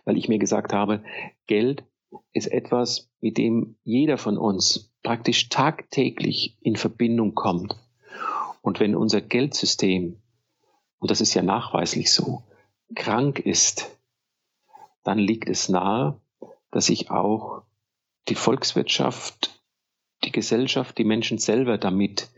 weil 0.05 0.17
ich 0.17 0.27
mir 0.27 0.39
gesagt 0.39 0.73
habe, 0.73 1.03
Geld 1.47 1.83
ist 2.33 2.47
etwas, 2.47 3.09
mit 3.21 3.37
dem 3.37 3.75
jeder 3.83 4.17
von 4.17 4.37
uns 4.37 4.91
praktisch 5.03 5.49
tagtäglich 5.49 6.57
in 6.61 6.75
Verbindung 6.75 7.33
kommt. 7.33 7.75
Und 8.61 8.79
wenn 8.79 8.95
unser 8.95 9.21
Geldsystem, 9.21 10.17
und 10.99 11.11
das 11.11 11.21
ist 11.21 11.33
ja 11.33 11.41
nachweislich 11.41 12.11
so, 12.11 12.43
krank 12.95 13.39
ist, 13.39 13.97
dann 15.03 15.19
liegt 15.19 15.49
es 15.49 15.69
nahe, 15.69 16.19
dass 16.71 16.85
sich 16.85 17.11
auch 17.11 17.63
die 18.27 18.35
Volkswirtschaft, 18.35 19.61
die 20.23 20.31
Gesellschaft, 20.31 20.97
die 20.97 21.03
Menschen 21.03 21.37
selber 21.37 21.77
damit 21.77 22.29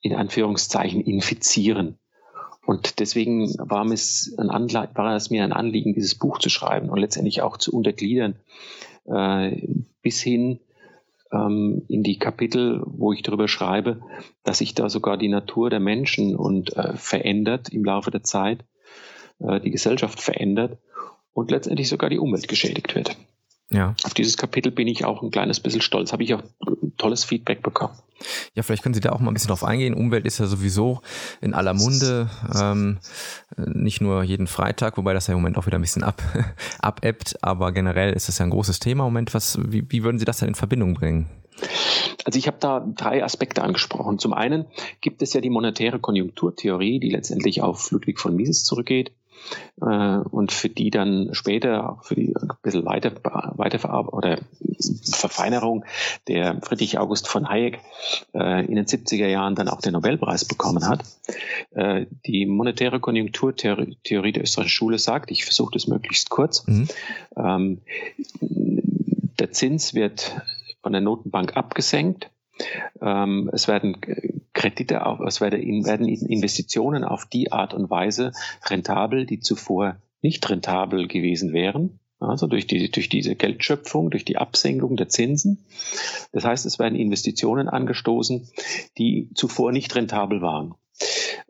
in 0.00 0.14
Anführungszeichen 0.14 1.00
infizieren. 1.00 1.98
Und 2.66 3.00
deswegen 3.00 3.48
war 3.58 3.86
es, 3.86 4.34
war 4.36 5.16
es 5.16 5.30
mir 5.30 5.44
ein 5.44 5.52
Anliegen, 5.52 5.94
dieses 5.94 6.14
Buch 6.14 6.38
zu 6.38 6.50
schreiben 6.50 6.90
und 6.90 6.98
letztendlich 6.98 7.42
auch 7.42 7.56
zu 7.56 7.72
untergliedern, 7.72 8.36
äh, 9.06 9.66
bis 10.02 10.20
hin 10.20 10.60
ähm, 11.32 11.82
in 11.88 12.02
die 12.02 12.18
Kapitel, 12.18 12.82
wo 12.84 13.12
ich 13.12 13.22
darüber 13.22 13.48
schreibe, 13.48 14.02
dass 14.42 14.58
sich 14.58 14.74
da 14.74 14.88
sogar 14.88 15.16
die 15.16 15.28
Natur 15.28 15.70
der 15.70 15.80
Menschen 15.80 16.36
und 16.36 16.76
äh, 16.76 16.96
verändert 16.96 17.70
im 17.70 17.84
Laufe 17.84 18.10
der 18.10 18.22
Zeit, 18.22 18.64
äh, 19.38 19.60
die 19.60 19.70
Gesellschaft 19.70 20.20
verändert 20.20 20.78
und 21.32 21.50
letztendlich 21.50 21.88
sogar 21.88 22.10
die 22.10 22.18
Umwelt 22.18 22.48
geschädigt 22.48 22.94
wird. 22.94 23.16
Ja. 23.72 23.94
Auf 24.02 24.14
dieses 24.14 24.36
Kapitel 24.36 24.72
bin 24.72 24.88
ich 24.88 25.04
auch 25.04 25.22
ein 25.22 25.30
kleines 25.30 25.60
bisschen 25.60 25.80
stolz. 25.80 26.12
Habe 26.12 26.24
ich 26.24 26.34
auch 26.34 26.42
tolles 26.96 27.24
Feedback 27.24 27.62
bekommen. 27.62 27.94
Ja, 28.54 28.62
vielleicht 28.62 28.82
können 28.82 28.94
Sie 28.94 29.00
da 29.00 29.12
auch 29.12 29.20
mal 29.20 29.30
ein 29.30 29.34
bisschen 29.34 29.48
drauf 29.48 29.64
eingehen. 29.64 29.94
Umwelt 29.94 30.26
ist 30.26 30.38
ja 30.38 30.46
sowieso 30.46 31.00
in 31.40 31.54
aller 31.54 31.72
Munde, 31.72 32.28
ähm, 32.54 32.98
nicht 33.56 34.00
nur 34.00 34.22
jeden 34.22 34.46
Freitag, 34.46 34.98
wobei 34.98 35.14
das 35.14 35.26
ja 35.26 35.34
im 35.34 35.40
Moment 35.40 35.56
auch 35.56 35.66
wieder 35.66 35.78
ein 35.78 35.82
bisschen 35.82 36.02
ab, 36.02 36.22
abebbt, 36.80 37.42
aber 37.42 37.72
generell 37.72 38.12
ist 38.12 38.28
das 38.28 38.38
ja 38.38 38.44
ein 38.44 38.50
großes 38.50 38.80
Thema 38.80 39.04
im 39.04 39.12
Moment. 39.12 39.32
Was, 39.32 39.58
wie, 39.72 39.84
wie 39.88 40.02
würden 40.02 40.18
Sie 40.18 40.26
das 40.26 40.38
dann 40.38 40.50
in 40.50 40.54
Verbindung 40.54 40.94
bringen? 40.94 41.30
Also 42.24 42.38
ich 42.38 42.46
habe 42.46 42.58
da 42.60 42.80
drei 42.80 43.24
Aspekte 43.24 43.62
angesprochen. 43.62 44.18
Zum 44.18 44.34
einen 44.34 44.66
gibt 45.00 45.22
es 45.22 45.32
ja 45.32 45.40
die 45.40 45.50
monetäre 45.50 45.98
Konjunkturtheorie, 45.98 47.00
die 47.00 47.10
letztendlich 47.10 47.62
auf 47.62 47.90
Ludwig 47.90 48.18
von 48.18 48.36
Mises 48.36 48.64
zurückgeht 48.64 49.10
äh, 49.10 49.12
und 49.76 50.52
für 50.52 50.68
die 50.68 50.90
dann 50.90 51.30
später, 51.32 51.98
für 52.02 52.14
die 52.14 52.34
ein 52.36 52.48
bisschen 52.62 52.84
weiter, 52.84 53.12
weiter 53.56 54.12
oder 54.12 54.38
Verfeinerung 55.12 55.84
der 56.28 56.60
Friedrich 56.62 56.98
August 56.98 57.28
von 57.28 57.48
Hayek 57.48 57.80
äh, 58.34 58.64
in 58.66 58.76
den 58.76 58.86
70er 58.86 59.26
Jahren 59.26 59.54
dann 59.54 59.68
auch 59.68 59.80
den 59.80 59.92
Nobelpreis 59.92 60.44
bekommen 60.44 60.86
hat. 60.88 61.04
Äh, 61.70 62.06
die 62.26 62.46
monetäre 62.46 63.00
Konjunkturtheorie 63.00 64.32
der 64.32 64.42
österreichischen 64.42 64.68
Schule 64.68 64.98
sagt, 64.98 65.30
ich 65.30 65.44
versuche 65.44 65.72
das 65.72 65.86
möglichst 65.86 66.30
kurz, 66.30 66.66
mhm. 66.66 66.88
ähm, 67.36 67.82
der 69.38 69.52
Zins 69.52 69.94
wird 69.94 70.36
von 70.82 70.92
der 70.92 71.00
Notenbank 71.00 71.56
abgesenkt. 71.56 72.30
Ähm, 73.00 73.50
es 73.52 73.68
werden 73.68 73.96
Kredite 74.52 75.06
auf, 75.06 75.20
es 75.20 75.40
werden, 75.40 75.60
Investitionen 75.60 77.04
auf 77.04 77.26
die 77.26 77.52
Art 77.52 77.74
und 77.74 77.90
Weise 77.90 78.32
rentabel, 78.66 79.26
die 79.26 79.40
zuvor 79.40 79.96
nicht 80.22 80.48
rentabel 80.48 81.08
gewesen 81.08 81.52
wären. 81.52 81.98
Also 82.18 82.46
durch, 82.46 82.66
die, 82.66 82.90
durch 82.90 83.08
diese 83.08 83.34
Geldschöpfung, 83.34 84.10
durch 84.10 84.26
die 84.26 84.36
Absenkung 84.36 84.96
der 84.96 85.08
Zinsen. 85.08 85.64
Das 86.32 86.44
heißt, 86.44 86.66
es 86.66 86.78
werden 86.78 86.98
Investitionen 86.98 87.66
angestoßen, 87.68 88.46
die 88.98 89.30
zuvor 89.34 89.72
nicht 89.72 89.94
rentabel 89.94 90.42
waren. 90.42 90.74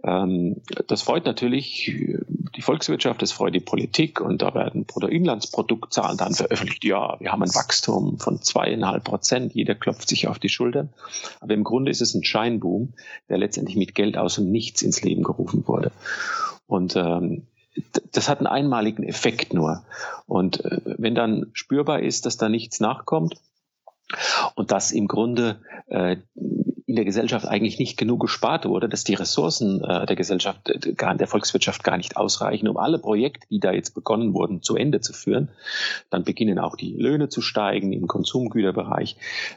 Ähm, 0.03 0.63
das 0.87 1.03
freut 1.03 1.25
natürlich 1.27 1.93
die 2.57 2.63
Volkswirtschaft, 2.63 3.23
das 3.23 3.33
freut 3.33 3.55
die 3.55 3.61
Politik 3.61 4.21
und 4.21 4.43
da 4.43 4.55
werden 4.55 4.85
Bruttoinlandsproduktzahlen 4.85 6.17
dann 6.17 6.35
veröffentlicht. 6.35 6.85
Ja, 6.85 7.19
wir 7.21 7.33
haben 7.33 7.43
ein 7.43 7.55
Wachstum 7.55 8.19
von 8.19 8.43
zweieinhalb 8.43 9.05
Prozent, 9.05 9.55
jeder 9.55 9.75
klopft 9.75 10.09
sich 10.09 10.29
auf 10.29 10.39
die 10.39 10.49
Schultern. 10.49 10.91
Aber 11.41 11.55
im 11.55 11.65
Grunde 11.65 11.91
ist 11.91 12.01
es 12.01 12.15
ein 12.15 12.25
Scheinboom, 12.25 12.95
der 13.29 13.39
letztendlich 13.39 13.77
mit 13.77 13.95
Geld 13.95 14.17
aus 14.17 14.37
dem 14.37 14.51
Nichts 14.51 14.83
ins 14.83 15.03
Leben 15.03 15.23
gerufen 15.23 15.67
wurde. 15.67 15.93
Und 16.67 16.97
ähm, 16.97 17.47
das 18.13 18.29
hat 18.29 18.39
einen 18.39 18.47
einmaligen 18.47 19.05
Effekt 19.05 19.55
nur. 19.55 19.85
Und 20.27 20.65
äh, 20.65 20.81
wenn 20.85 21.15
dann 21.15 21.51
spürbar 21.53 22.01
ist, 22.01 22.27
dass 22.27 22.37
da 22.37 22.49
nichts 22.49 22.81
nachkommt 22.81 23.37
und 24.55 24.73
dass 24.73 24.93
im 24.93 25.09
Grunde 25.09 25.61
äh, 25.87 26.17
in 26.91 26.97
der 26.97 27.05
Gesellschaft 27.05 27.47
eigentlich 27.47 27.79
nicht 27.79 27.97
genug 27.97 28.19
gespart 28.19 28.67
wurde, 28.67 28.89
dass 28.89 29.05
die 29.05 29.15
Ressourcen 29.15 29.81
äh, 29.85 30.07
der 30.07 30.17
Gesellschaft, 30.17 30.69
äh, 30.69 31.17
der 31.17 31.27
Volkswirtschaft 31.29 31.85
gar 31.85 31.97
nicht 31.97 32.17
ausreichen, 32.17 32.67
um 32.67 32.77
alle 32.77 32.99
Projekte, 32.99 33.47
die 33.49 33.61
da 33.61 33.73
jetzt 33.73 33.95
begonnen 33.95 34.35
wurden, 34.35 34.61
zu 34.61 34.75
Ende 34.75 35.01
zu 35.01 35.13
führen. 35.13 35.51
Dann 36.11 36.25
beginnen 36.25 36.59
auch 36.59 36.75
die 36.75 36.97
Löhne 36.97 37.29
zu 37.29 37.43
steigen 37.43 37.93
im 37.93 38.09
Konsumgüterbereich. 38.09 39.15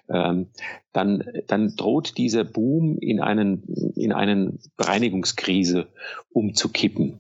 Ähm, 0.10 0.50
dann, 0.92 1.24
dann 1.48 1.75
droht 1.75 2.20
dieser 2.20 2.44
Boom 2.44 3.00
in 3.00 3.20
einen, 3.20 3.63
in 3.96 4.13
einen 4.13 4.60
Bereinigungskrise 4.78 5.88
umzukippen, 6.34 7.20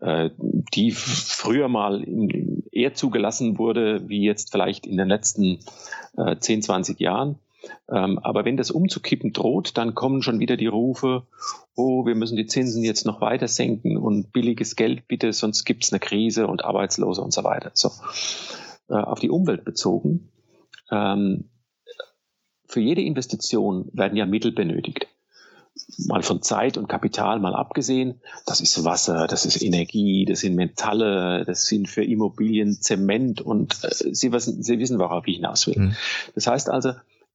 äh, 0.00 0.30
die 0.74 0.90
früher 0.90 1.68
mal 1.68 2.04
eher 2.72 2.94
zugelassen 2.94 3.58
wurde, 3.58 4.08
wie 4.08 4.24
jetzt 4.24 4.50
vielleicht 4.50 4.88
in 4.88 4.96
den 4.96 5.06
letzten 5.06 5.60
äh, 6.16 6.36
10, 6.36 6.62
20 6.62 6.98
Jahren. 6.98 7.38
Ähm, 7.88 8.18
aber 8.18 8.44
wenn 8.44 8.56
das 8.56 8.70
umzukippen 8.70 9.32
droht, 9.32 9.76
dann 9.76 9.94
kommen 9.94 10.22
schon 10.22 10.40
wieder 10.40 10.56
die 10.56 10.66
Rufe, 10.66 11.26
oh, 11.74 12.06
wir 12.06 12.14
müssen 12.14 12.36
die 12.36 12.46
Zinsen 12.46 12.82
jetzt 12.82 13.06
noch 13.06 13.20
weiter 13.20 13.48
senken 13.48 13.96
und 13.96 14.32
billiges 14.32 14.76
Geld 14.76 15.06
bitte, 15.08 15.32
sonst 15.32 15.64
gibt 15.64 15.84
es 15.84 15.92
eine 15.92 16.00
Krise 16.00 16.46
und 16.46 16.64
Arbeitslose 16.64 17.22
und 17.22 17.32
so 17.32 17.44
weiter. 17.44 17.70
So. 17.74 17.90
Äh, 18.88 18.94
auf 18.94 19.20
die 19.20 19.30
Umwelt 19.30 19.64
bezogen. 19.64 20.28
Ähm, 20.90 21.48
für 22.66 22.80
jede 22.80 23.00
Investition 23.00 23.88
werden 23.92 24.16
ja 24.16 24.26
Mittel 24.26 24.52
benötigt. 24.52 25.06
Mal 26.06 26.22
von 26.22 26.42
Zeit 26.42 26.76
und 26.76 26.88
Kapital 26.88 27.40
mal 27.40 27.54
abgesehen. 27.54 28.20
Das 28.44 28.60
ist 28.60 28.84
Wasser, 28.84 29.26
das 29.26 29.46
ist 29.46 29.62
Energie, 29.62 30.26
das 30.26 30.40
sind 30.40 30.56
Metalle, 30.56 31.44
das 31.46 31.66
sind 31.66 31.88
für 31.88 32.04
Immobilien 32.04 32.74
Zement 32.80 33.40
und 33.40 33.82
äh, 33.82 34.14
Sie, 34.14 34.32
wissen, 34.32 34.62
Sie 34.62 34.78
wissen, 34.78 34.98
worauf 34.98 35.26
ich 35.26 35.36
hinaus 35.36 35.66
will. 35.66 35.78
Mhm. 35.78 35.96
Das 36.34 36.46
heißt 36.46 36.68
also, 36.68 36.92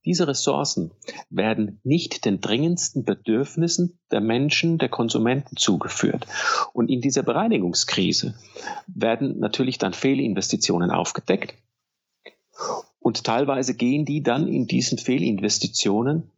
diese 0.08 0.28
Ressourcen 0.28 0.92
werden 1.30 1.82
nicht 1.84 2.24
den 2.24 2.40
dringendsten 2.40 3.04
Bedürfnissen 3.04 4.00
der 4.10 4.22
Menschen, 4.22 4.78
der 4.78 4.88
Konsumenten 4.88 5.58
zugeführt. 5.58 6.26
Und 6.72 6.90
in 6.90 7.02
dieser 7.02 7.24
Bereinigungskrise 7.24 8.34
werden 8.88 9.38
natürlich 9.40 9.78
dann 9.78 9.92
Fehlinvestitionen 9.92 10.92
aufgedeckt. 10.92 11.56
Und 13.00 13.26
teilweise 13.26 13.76
gehen 13.76 14.06
die 14.06 14.24
dann 14.24 14.48
in 14.48 14.66
diesen 14.66 14.98
Fehlinvestitionen 14.98 16.32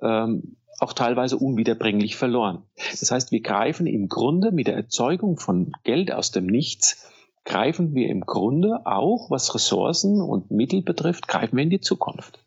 ähm, 0.00 0.56
auch 0.78 0.94
teilweise 0.94 1.36
unwiederbringlich 1.36 2.16
verloren. 2.16 2.62
Das 2.98 3.10
heißt, 3.10 3.32
wir 3.32 3.42
greifen 3.42 3.86
im 3.86 4.08
Grunde 4.08 4.50
mit 4.50 4.66
der 4.66 4.76
Erzeugung 4.76 5.36
von 5.36 5.72
Geld 5.84 6.10
aus 6.10 6.30
dem 6.30 6.46
Nichts, 6.46 7.06
greifen 7.44 7.94
wir 7.94 8.08
im 8.08 8.22
Grunde 8.22 8.86
auch, 8.86 9.30
was 9.30 9.54
Ressourcen 9.54 10.22
und 10.22 10.50
Mittel 10.50 10.80
betrifft, 10.80 11.28
greifen 11.28 11.56
wir 11.56 11.64
in 11.64 11.70
die 11.70 11.80
Zukunft. 11.80 12.42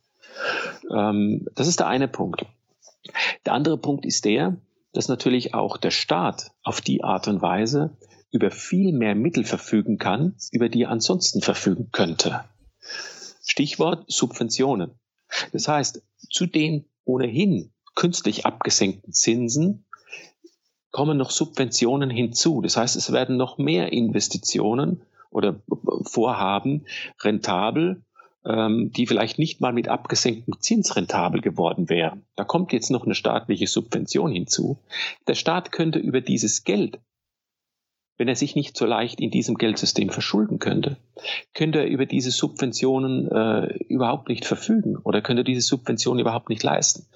Ähm, 0.91 1.47
das 1.55 1.67
ist 1.67 1.79
der 1.79 1.87
eine 1.87 2.07
Punkt. 2.07 2.45
Der 3.45 3.53
andere 3.53 3.77
Punkt 3.77 4.05
ist 4.05 4.25
der, 4.25 4.57
dass 4.93 5.07
natürlich 5.07 5.53
auch 5.53 5.77
der 5.77 5.91
Staat 5.91 6.51
auf 6.63 6.81
die 6.81 7.03
Art 7.03 7.27
und 7.27 7.41
Weise 7.41 7.97
über 8.31 8.51
viel 8.51 8.93
mehr 8.93 9.15
Mittel 9.15 9.43
verfügen 9.43 9.97
kann, 9.97 10.35
über 10.51 10.69
die 10.69 10.83
er 10.83 10.89
ansonsten 10.89 11.41
verfügen 11.41 11.89
könnte. 11.91 12.43
Stichwort 13.45 14.05
Subventionen. 14.07 14.91
Das 15.51 15.67
heißt, 15.67 16.01
zu 16.29 16.45
den 16.45 16.85
ohnehin 17.05 17.71
künstlich 17.95 18.45
abgesenkten 18.45 19.13
Zinsen 19.13 19.85
kommen 20.91 21.17
noch 21.17 21.31
Subventionen 21.31 22.09
hinzu. 22.09 22.61
Das 22.61 22.77
heißt, 22.77 22.95
es 22.95 23.11
werden 23.11 23.35
noch 23.35 23.57
mehr 23.57 23.91
Investitionen 23.91 25.01
oder 25.31 25.59
vorhaben, 26.03 26.85
rentabel, 27.21 28.03
ähm, 28.45 28.91
die 28.91 29.07
vielleicht 29.07 29.39
nicht 29.39 29.61
mal 29.61 29.73
mit 29.73 29.87
abgesenktem 29.87 30.55
Zins 30.59 30.95
rentabel 30.95 31.41
geworden 31.41 31.89
wären. 31.89 32.23
Da 32.35 32.43
kommt 32.43 32.73
jetzt 32.73 32.91
noch 32.91 33.05
eine 33.05 33.15
staatliche 33.15 33.67
Subvention 33.67 34.31
hinzu. 34.31 34.79
Der 35.27 35.35
Staat 35.35 35.71
könnte 35.71 35.99
über 35.99 36.21
dieses 36.21 36.63
Geld 36.63 36.99
wenn 38.17 38.27
er 38.27 38.35
sich 38.35 38.55
nicht 38.55 38.77
so 38.77 38.85
leicht 38.85 39.19
in 39.19 39.31
diesem 39.31 39.55
Geldsystem 39.55 40.09
verschulden 40.09 40.59
könnte, 40.59 40.97
könnte 41.53 41.79
er 41.79 41.87
über 41.87 42.05
diese 42.05 42.31
Subventionen 42.31 43.29
äh, 43.29 43.75
überhaupt 43.87 44.29
nicht 44.29 44.45
verfügen 44.45 44.97
oder 44.97 45.21
könnte 45.21 45.43
diese 45.43 45.61
Subventionen 45.61 46.21
überhaupt 46.21 46.49
nicht 46.49 46.63
leisten. 46.63 47.07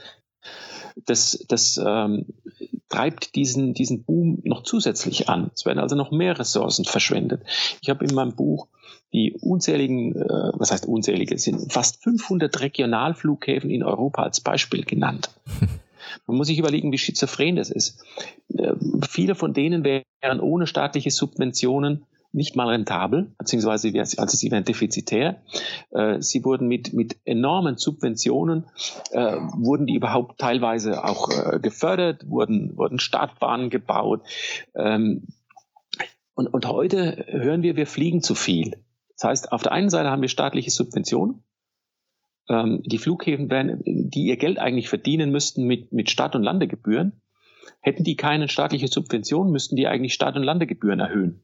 Das, 1.06 1.46
das 1.48 1.78
ähm, 1.78 2.26
treibt 2.90 3.36
diesen, 3.36 3.74
diesen 3.74 4.04
Boom 4.04 4.40
noch 4.44 4.64
zusätzlich 4.64 5.30
an. 5.30 5.52
Es 5.54 5.66
werden 5.66 5.80
also 5.80 5.96
noch 5.96 6.12
mehr 6.12 6.38
Ressourcen 6.40 6.86
verschwendet. 6.86 7.44
Ich 7.82 7.90
habe 7.90 8.06
in 8.06 8.14
meinem 8.14 8.36
Buch 8.36 8.68
die 9.14 9.38
unzähligen, 9.40 10.16
äh, 10.16 10.52
was 10.54 10.72
heißt 10.72 10.86
unzählige, 10.86 11.38
sind 11.38 11.72
fast 11.72 12.04
500 12.04 12.60
Regionalflughäfen 12.60 13.70
in 13.70 13.84
Europa 13.84 14.24
als 14.24 14.42
Beispiel 14.42 14.84
genannt. 14.84 15.30
Man 16.28 16.38
muss 16.38 16.48
sich 16.48 16.60
überlegen, 16.60 16.92
wie 16.92 16.98
schizophren 16.98 17.56
das 17.56 17.70
ist. 17.70 18.04
Äh, 18.54 18.74
viele 19.08 19.36
von 19.36 19.54
denen 19.54 19.84
wären 19.84 20.40
ohne 20.40 20.68
staatliche 20.68 21.12
Subventionen 21.12 22.06
nicht 22.32 22.56
mal 22.56 22.70
rentabel, 22.70 23.34
beziehungsweise 23.38 23.92
also 24.00 24.38
sie 24.38 24.52
wären 24.52 24.64
defizitär. 24.64 25.42
Äh, 25.92 26.22
sie 26.22 26.44
wurden 26.44 26.68
mit, 26.68 26.94
mit 26.94 27.18
enormen 27.26 27.78
Subventionen, 27.78 28.66
äh, 29.12 29.38
wurden 29.58 29.88
die 29.88 29.96
überhaupt 29.96 30.40
teilweise 30.40 31.04
auch 31.04 31.30
äh, 31.30 31.60
gefördert, 31.60 32.30
wurden, 32.30 32.78
wurden 32.78 33.00
Startbahnen 33.00 33.70
gebaut. 33.70 34.22
Ähm, 34.76 35.28
und, 36.36 36.48
und 36.48 36.68
heute 36.68 37.26
hören 37.30 37.64
wir, 37.64 37.76
wir 37.76 37.88
fliegen 37.88 38.22
zu 38.22 38.36
viel. 38.36 38.84
Das 39.16 39.30
heißt, 39.30 39.52
auf 39.52 39.64
der 39.64 39.72
einen 39.72 39.90
Seite 39.90 40.12
haben 40.12 40.22
wir 40.22 40.30
staatliche 40.30 40.70
Subventionen, 40.70 41.44
ähm, 42.50 42.82
die 42.86 42.98
Flughäfen 43.00 43.50
werden, 43.50 43.82
die 43.86 44.26
ihr 44.26 44.38
Geld 44.38 44.60
eigentlich 44.60 44.90
verdienen 44.90 45.32
müssten 45.32 45.66
mit, 45.66 45.92
mit 45.92 46.10
Start- 46.10 46.36
und 46.36 46.44
Landegebühren, 46.44 47.22
hätten 47.82 48.04
die 48.04 48.16
keine 48.16 48.48
staatliche 48.48 48.88
Subvention, 48.88 49.52
müssten 49.52 49.76
die 49.76 49.88
eigentlich 49.88 50.14
Start- 50.14 50.36
und 50.36 50.44
Landegebühren 50.44 51.00
erhöhen. 51.00 51.44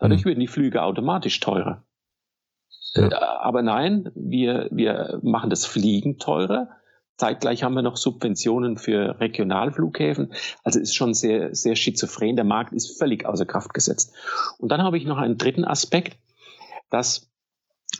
Dadurch 0.00 0.24
mhm. 0.24 0.30
würden 0.30 0.40
die 0.40 0.48
Flüge 0.48 0.82
automatisch 0.82 1.38
teurer. 1.40 1.84
Ja. 2.94 3.08
Äh, 3.08 3.14
aber 3.14 3.62
nein, 3.62 4.10
wir, 4.14 4.68
wir 4.72 5.20
machen 5.22 5.50
das 5.50 5.66
Fliegen 5.66 6.18
teurer. 6.18 6.70
Zeitgleich 7.16 7.62
haben 7.62 7.74
wir 7.74 7.82
noch 7.82 7.98
Subventionen 7.98 8.78
für 8.78 9.20
Regionalflughäfen. 9.20 10.32
Also 10.64 10.80
ist 10.80 10.94
schon 10.94 11.12
sehr, 11.12 11.54
sehr 11.54 11.76
schizophren. 11.76 12.34
Der 12.34 12.46
Markt 12.46 12.72
ist 12.72 12.98
völlig 12.98 13.26
außer 13.26 13.44
Kraft 13.44 13.74
gesetzt. 13.74 14.14
Und 14.58 14.72
dann 14.72 14.82
habe 14.82 14.96
ich 14.96 15.04
noch 15.04 15.18
einen 15.18 15.36
dritten 15.36 15.66
Aspekt, 15.66 16.18
dass 16.88 17.30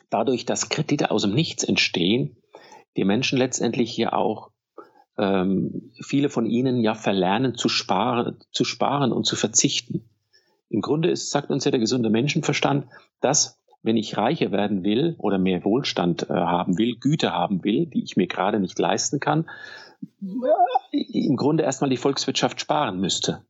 dadurch, 0.09 0.47
dass 0.47 0.71
Kredite 0.71 1.11
aus 1.11 1.23
dem 1.23 1.35
Nichts 1.35 1.65
entstehen, 1.65 2.39
die 2.97 3.05
Menschen 3.05 3.39
letztendlich 3.39 3.93
hier 3.93 4.15
auch 4.15 4.51
ähm, 5.19 5.93
viele 6.01 6.31
von 6.31 6.47
ihnen 6.47 6.81
ja 6.81 6.95
verlernen 6.95 7.55
zu 7.55 7.69
sparen, 7.69 8.39
zu 8.53 8.65
sparen 8.65 9.13
und 9.13 9.27
zu 9.27 9.37
verzichten. 9.37 10.10
Im 10.71 10.81
Grunde 10.81 11.11
ist, 11.11 11.31
sagt 11.31 11.51
uns 11.51 11.65
ja 11.65 11.71
der 11.71 11.81
gesunde 11.81 12.11
Menschenverstand, 12.11 12.87
dass 13.21 13.61
wenn 13.83 13.97
ich 13.97 14.17
reicher 14.17 14.53
werden 14.53 14.85
will 14.85 15.17
oder 15.19 15.39
mehr 15.39 15.65
Wohlstand 15.65 16.29
äh, 16.31 16.35
haben 16.35 16.79
will, 16.79 16.97
Güter 16.97 17.33
haben 17.33 17.65
will, 17.65 17.87
die 17.87 18.03
ich 18.03 18.17
mir 18.17 18.27
gerade 18.27 18.61
nicht 18.61 18.79
leisten 18.79 19.21
kann, 19.21 19.49
im 20.93 21.37
Grunde 21.37 21.65
erstmal 21.65 21.91
die 21.91 21.97
Volkswirtschaft 21.97 22.61
sparen 22.61 23.01
müsste. 23.01 23.45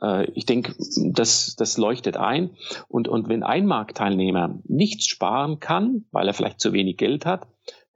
Äh, 0.00 0.30
ich 0.32 0.46
denke, 0.46 0.74
das, 1.12 1.56
das 1.56 1.76
leuchtet 1.76 2.16
ein. 2.16 2.50
Und, 2.88 3.08
und 3.08 3.28
wenn 3.28 3.42
ein 3.42 3.66
Marktteilnehmer 3.66 4.58
nichts 4.64 5.06
sparen 5.06 5.60
kann, 5.60 6.06
weil 6.10 6.26
er 6.26 6.34
vielleicht 6.34 6.60
zu 6.60 6.72
wenig 6.72 6.96
Geld 6.96 7.26
hat, 7.26 7.46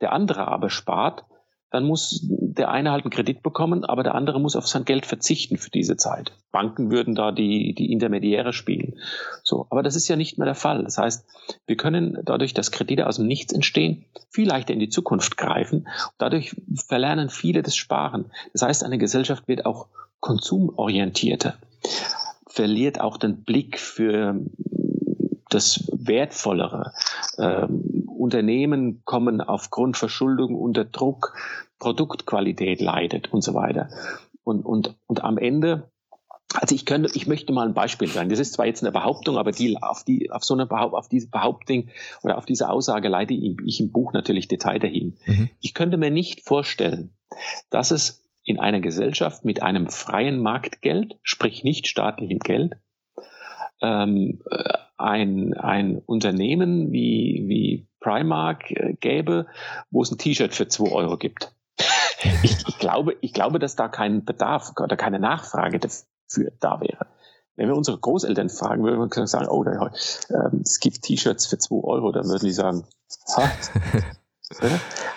der 0.01 0.13
andere 0.13 0.49
aber 0.49 0.71
spart, 0.71 1.25
dann 1.71 1.85
muss 1.85 2.29
der 2.55 2.71
eine 2.71 2.93
halt 2.93 3.05
einen 3.05 3.11
Kredit 3.11 3.43
bekommen, 3.43 3.85
aber 3.85 4.03
der 4.03 4.15
andere 4.15 4.41
muss 4.41 4.57
auf 4.57 4.67
sein 4.67 4.85
Geld 4.85 5.07
verzichten 5.07 5.57
für 5.57 5.71
diese 5.71 5.97
Zeit. 5.97 6.33
Banken 6.51 6.91
würden 6.91 7.15
da 7.15 7.33
die, 7.33 7.75
die 7.75 7.93
Intermediäre 7.93 8.53
spielen. 8.53 8.99
So, 9.43 9.67
aber 9.71 9.83
das 9.83 9.97
ist 9.97 10.09
ja 10.09 10.17
nicht 10.17 10.39
mehr 10.39 10.47
der 10.47 10.55
Fall. 10.55 10.85
Das 10.85 10.99
heißt, 10.99 11.25
wir 11.67 11.77
können 11.77 12.19
dadurch, 12.25 12.55
dass 12.55 12.71
Kredite 12.71 13.07
aus 13.07 13.17
dem 13.17 13.27
Nichts 13.27 13.53
entstehen, 13.53 14.05
viel 14.31 14.49
leichter 14.49 14.75
in 14.75 14.81
die 14.81 14.89
Zukunft 14.89 15.37
greifen. 15.37 15.89
Dadurch 16.19 16.55
verlernen 16.87 17.31
viele 17.31 17.63
das 17.63 17.77
Sparen. 17.77 18.31
Das 18.53 18.63
heißt, 18.63 18.85
eine 18.85 18.99
Gesellschaft 18.99 19.49
wird 19.49 19.67
auch 19.67 19.89
konsumorientierter 20.21 21.57
verliert 22.53 23.01
auch 23.01 23.17
den 23.17 23.45
Blick 23.45 23.79
für 23.79 24.39
das 25.49 25.85
Wertvollere. 25.93 26.93
Ähm, 27.39 28.05
Unternehmen 28.07 29.03
kommen 29.05 29.41
aufgrund 29.41 29.97
Verschuldung 29.97 30.55
unter 30.55 30.85
Druck, 30.85 31.35
Produktqualität 31.83 32.81
leidet 32.81 33.33
und 33.33 33.43
so 33.43 33.55
weiter. 33.55 33.89
Und, 34.45 34.65
und, 34.65 34.95
und 35.09 35.25
am 35.25 35.37
Ende, 35.37 35.91
also 36.55 36.77
ich 36.77 36.87
könnte, 36.87 37.11
ich 37.15 37.27
möchte 37.27 37.53
mal 37.53 37.67
ein 37.67 37.75
Beispiel 37.75 38.07
sagen. 38.07 38.29
Das 38.29 38.39
ist 38.39 38.53
zwar 38.53 38.67
jetzt 38.67 38.85
eine 38.85 38.93
Behauptung, 38.93 39.37
aber 39.37 39.51
die, 39.51 39.83
auf 39.83 40.05
die, 40.05 40.31
auf 40.31 40.45
so 40.45 40.55
eine 40.55 40.67
Behaupt, 40.67 40.95
auf 40.95 41.09
diese 41.09 41.29
Behauptung 41.29 41.89
oder 42.23 42.39
auf 42.39 42.47
diese 42.47 42.69
Aussage 42.69 43.09
leite 43.09 43.35
ich 43.35 43.81
im 43.81 43.91
Buch 43.91 44.13
natürlich 44.13 44.47
Detail 44.47 44.79
dahin. 44.79 45.19
Mhm. 45.27 45.51
Ich 45.61 45.75
könnte 45.75 45.97
mir 45.97 46.13
nicht 46.13 46.47
vorstellen, 46.47 47.17
dass 47.71 47.91
es 47.91 48.23
in 48.45 48.61
einer 48.61 48.81
Gesellschaft 48.81 49.45
mit 49.45 49.61
einem 49.61 49.89
freien 49.89 50.41
Marktgeld, 50.41 51.19
sprich 51.25 51.65
nicht 51.65 51.89
staatlichem 51.89 52.39
Geld, 52.39 52.75
ähm, 53.81 54.41
äh, 54.49 54.75
ein, 54.99 55.55
ein 55.55 55.99
Unternehmen 55.99 56.93
wie, 56.93 57.43
wie 57.49 57.89
Primark 57.99 58.71
äh, 58.71 58.95
gäbe, 59.01 59.47
wo 59.91 60.03
es 60.03 60.13
ein 60.13 60.19
T-Shirt 60.19 60.55
für 60.55 60.69
zwei 60.69 60.93
Euro 60.93 61.19
gibt. 61.19 61.53
Ich, 62.43 62.69
ich, 62.69 62.79
glaube, 62.79 63.17
ich 63.21 63.33
glaube, 63.33 63.59
dass 63.59 63.77
da 63.77 63.89
kein 63.89 64.25
Bedarf 64.25 64.73
oder 64.81 64.97
keine 64.97 65.19
Nachfrage 65.19 65.79
dafür 65.79 66.53
da 66.61 66.81
wäre. 66.81 67.07
Wenn 67.57 67.69
wir 67.69 67.77
unsere 67.77 67.99
Großeltern 67.99 68.49
fragen, 68.49 68.83
würden 68.83 69.11
wir 69.11 69.27
sagen, 69.27 69.49
oh, 69.49 69.63
da, 69.63 69.87
äh, 70.29 70.57
es 70.63 70.81
gibt 70.81 71.03
T-Shirts 71.03 71.47
für 71.47 71.59
zwei 71.59 71.77
Euro, 71.77 72.11
dann 72.13 72.27
würden 72.29 72.47
die 72.47 72.53
sagen, 72.53 72.87
ha, 73.37 73.51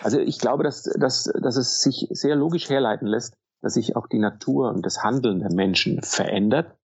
Also 0.03 0.19
ich 0.19 0.39
glaube, 0.39 0.63
dass, 0.63 0.83
dass, 0.83 1.31
dass 1.41 1.57
es 1.57 1.81
sich 1.81 2.07
sehr 2.11 2.35
logisch 2.35 2.69
herleiten 2.69 3.07
lässt, 3.07 3.35
dass 3.61 3.73
sich 3.73 3.95
auch 3.95 4.07
die 4.07 4.19
Natur 4.19 4.69
und 4.69 4.85
das 4.85 5.03
Handeln 5.03 5.39
der 5.39 5.51
Menschen 5.51 6.01
verändert. 6.01 6.75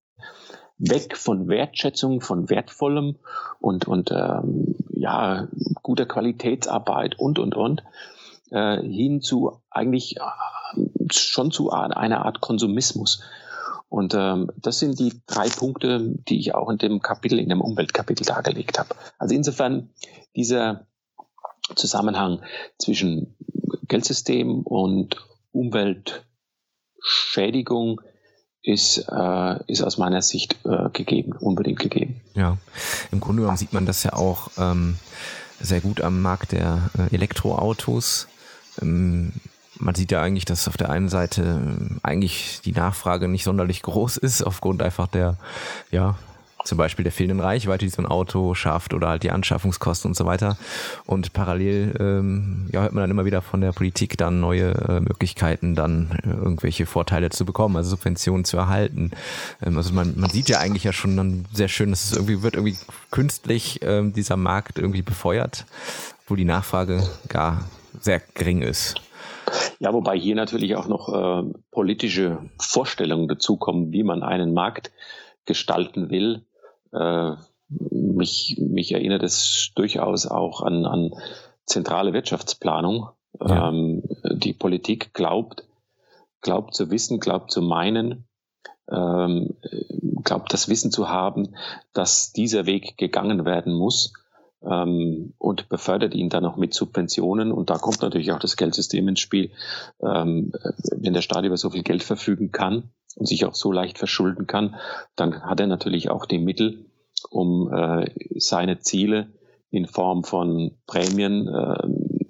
Weg 0.78 1.16
von 1.16 1.48
Wertschätzung, 1.48 2.22
von 2.22 2.50
Wertvollem 2.50 3.18
und, 3.60 3.88
und 3.88 4.10
ähm, 4.12 4.76
ja, 4.90 5.48
guter 5.84 6.08
Qualitätsarbeit 6.08 7.20
und, 7.20 7.38
und, 7.38 7.56
und, 7.56 7.84
äh, 8.52 8.82
hin 8.82 9.22
zu 9.22 9.62
eigentlich 9.70 10.18
äh, 10.18 10.22
schon 11.12 11.52
zu 11.52 11.72
einer 11.72 12.26
Art 12.26 12.42
Konsumismus. 12.42 13.22
Und 13.90 14.14
ähm, 14.14 14.52
das 14.56 14.80
sind 14.80 15.00
die 15.00 15.22
drei 15.28 15.50
Punkte, 15.50 16.16
die 16.30 16.40
ich 16.40 16.56
auch 16.56 16.70
in 16.70 16.78
dem 16.78 17.02
Kapitel, 17.02 17.40
in 17.40 17.50
dem 17.50 17.60
Umweltkapitel 17.60 18.26
dargelegt 18.26 18.80
habe. 18.80 18.96
Also 19.18 19.36
insofern 19.36 19.90
dieser 20.34 20.88
Zusammenhang 21.76 22.42
zwischen 22.78 23.36
Geldsystem 23.90 24.62
und 24.62 25.18
Umweltschädigung 25.52 28.00
ist, 28.64 29.10
äh, 29.10 29.60
ist 29.68 29.82
aus 29.82 29.98
meiner 29.98 30.22
Sicht 30.22 30.56
äh, 30.66 30.90
gegeben, 30.94 31.34
unbedingt 31.34 31.80
gegeben. 31.80 32.22
Ja, 32.34 32.58
im 33.12 33.20
Grunde 33.20 33.42
genommen 33.42 33.58
sieht 33.58 33.74
man 33.74 33.86
das 33.86 34.04
ja 34.04 34.14
auch 34.14 34.52
ähm, 34.58 34.96
sehr 35.60 35.82
gut 35.82 36.00
am 36.02 36.22
Markt 36.22 36.54
der 36.54 36.90
äh, 36.98 37.14
Elektroautos. 37.14 38.30
Ähm, 38.82 39.34
man 39.80 39.96
sieht 39.96 40.12
ja 40.12 40.22
eigentlich, 40.22 40.46
dass 40.46 40.68
auf 40.68 40.78
der 40.78 40.90
einen 40.90 41.10
Seite 41.10 41.42
ähm, 41.42 42.00
eigentlich 42.04 42.62
die 42.64 42.74
Nachfrage 42.74 43.28
nicht 43.28 43.44
sonderlich 43.44 43.82
groß 43.82 44.18
ist, 44.18 44.44
aufgrund 44.44 44.82
einfach 44.82 45.08
der 45.08 45.38
ja, 45.90 46.18
zum 46.66 46.78
Beispiel 46.78 47.04
der 47.04 47.12
fehlenden 47.12 47.40
Reichweite, 47.40 47.86
die 47.86 47.90
so 47.90 48.02
ein 48.02 48.06
Auto 48.06 48.54
schafft 48.54 48.94
oder 48.94 49.10
halt 49.10 49.24
die 49.24 49.32
Anschaffungskosten 49.32 50.10
und 50.10 50.16
so 50.16 50.26
weiter. 50.26 50.58
Und 51.06 51.34
parallel 51.34 51.96
ähm, 52.00 52.68
ja, 52.72 52.82
hört 52.82 52.94
man 52.94 53.04
dann 53.04 53.12
immer 53.12 53.26
wieder 53.26 53.42
von 53.42 53.62
der 53.62 53.72
Politik 53.72 54.18
dann 54.18 54.40
neue 54.40 54.72
äh, 54.72 55.00
Möglichkeiten, 55.00 55.76
dann 55.76 56.20
äh, 56.24 56.30
irgendwelche 56.30 56.86
Vorteile 56.86 57.30
zu 57.30 57.46
bekommen, 57.46 57.78
also 57.78 57.90
Subventionen 57.90 58.46
zu 58.46 58.58
erhalten. 58.58 59.12
Ähm, 59.62 59.78
also 59.78 59.94
man, 59.94 60.14
man 60.20 60.30
sieht 60.30 60.50
ja 60.50 60.60
eigentlich 60.60 60.84
ja 60.84 60.94
schon 60.94 61.18
dann 61.18 61.46
sehr 61.54 61.68
schön, 61.68 61.90
dass 61.92 62.06
es 62.06 62.14
irgendwie 62.14 62.44
wird 62.44 62.56
irgendwie 62.56 62.78
künstlich 63.10 63.80
ähm, 63.82 64.14
dieser 64.14 64.38
Markt 64.38 64.78
irgendwie 64.78 65.02
befeuert, 65.02 65.66
wo 66.28 66.36
die 66.36 66.46
Nachfrage 66.46 67.08
gar 67.28 67.66
sehr 68.04 68.22
gering 68.34 68.62
ist. 68.62 68.96
Ja, 69.80 69.94
wobei 69.94 70.18
hier 70.18 70.36
natürlich 70.36 70.76
auch 70.76 70.88
noch 70.88 71.10
äh, 71.10 71.44
politische 71.72 72.50
Vorstellungen 72.60 73.28
dazukommen, 73.28 73.92
wie 73.92 74.04
man 74.04 74.24
einen 74.24 74.54
Markt 74.54 74.92
gestalten 75.46 76.10
will. 76.10 76.46
Äh, 76.94 77.34
mich, 77.70 78.58
mich 78.60 78.92
erinnert 78.92 79.24
es 79.24 79.72
durchaus 79.76 80.28
auch 80.28 80.62
an, 80.62 80.86
an 80.86 81.12
zentrale 81.66 82.14
Wirtschaftsplanung. 82.14 83.10
Ja. 83.40 83.70
Ähm, 83.70 84.04
die 84.24 84.54
Politik 84.54 85.14
glaubt, 85.14 85.66
glaubt 86.42 86.76
zu 86.76 86.92
wissen, 86.92 87.20
glaubt 87.20 87.52
zu 87.52 87.62
meinen, 87.62 88.28
ähm, 88.90 89.56
glaubt 90.24 90.54
das 90.54 90.70
Wissen 90.70 90.92
zu 90.92 91.10
haben, 91.10 91.56
dass 91.94 92.34
dieser 92.34 92.66
Weg 92.66 92.98
gegangen 92.98 93.46
werden 93.46 93.74
muss 93.74 94.14
ähm, 94.64 95.34
und 95.38 95.70
befördert 95.70 96.14
ihn 96.14 96.30
dann 96.30 96.46
auch 96.46 96.58
mit 96.58 96.74
Subventionen. 96.74 97.52
Und 97.52 97.70
da 97.70 97.78
kommt 97.78 98.02
natürlich 98.02 98.32
auch 98.32 98.40
das 98.40 98.58
Geldsystem 98.58 99.08
ins 99.08 99.20
Spiel. 99.20 99.52
Ähm, 100.02 100.52
wenn 100.92 101.14
der 101.14 101.22
Staat 101.22 101.46
über 101.46 101.58
so 101.58 101.70
viel 101.70 101.84
Geld 101.84 102.04
verfügen 102.04 102.52
kann 102.52 102.92
und 103.16 103.28
sich 103.28 103.46
auch 103.46 103.56
so 103.56 103.72
leicht 103.72 103.98
verschulden 103.98 104.48
kann, 104.48 104.76
dann 105.16 105.42
hat 105.44 105.60
er 105.60 105.68
natürlich 105.68 106.10
auch 106.10 106.26
die 106.26 106.40
Mittel, 106.40 106.86
um 107.30 107.72
äh, 107.74 108.12
seine 108.38 108.80
Ziele 108.80 109.34
in 109.70 109.86
Form 109.88 110.24
von 110.24 110.78
Prämien 110.86 111.48
äh, 111.48 112.21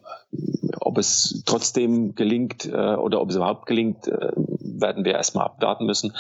ob 0.80 0.98
es 0.98 1.44
trotzdem 1.46 2.16
gelingt 2.16 2.66
äh, 2.66 2.96
oder 2.96 3.22
ob 3.22 3.30
es 3.30 3.36
überhaupt 3.36 3.66
gelingt, 3.66 4.08
äh, 4.08 4.32
werden 4.36 5.06
wir 5.06 5.14
erstmal 5.14 5.46
abwarten 5.46 5.86
müssen. 5.86 6.14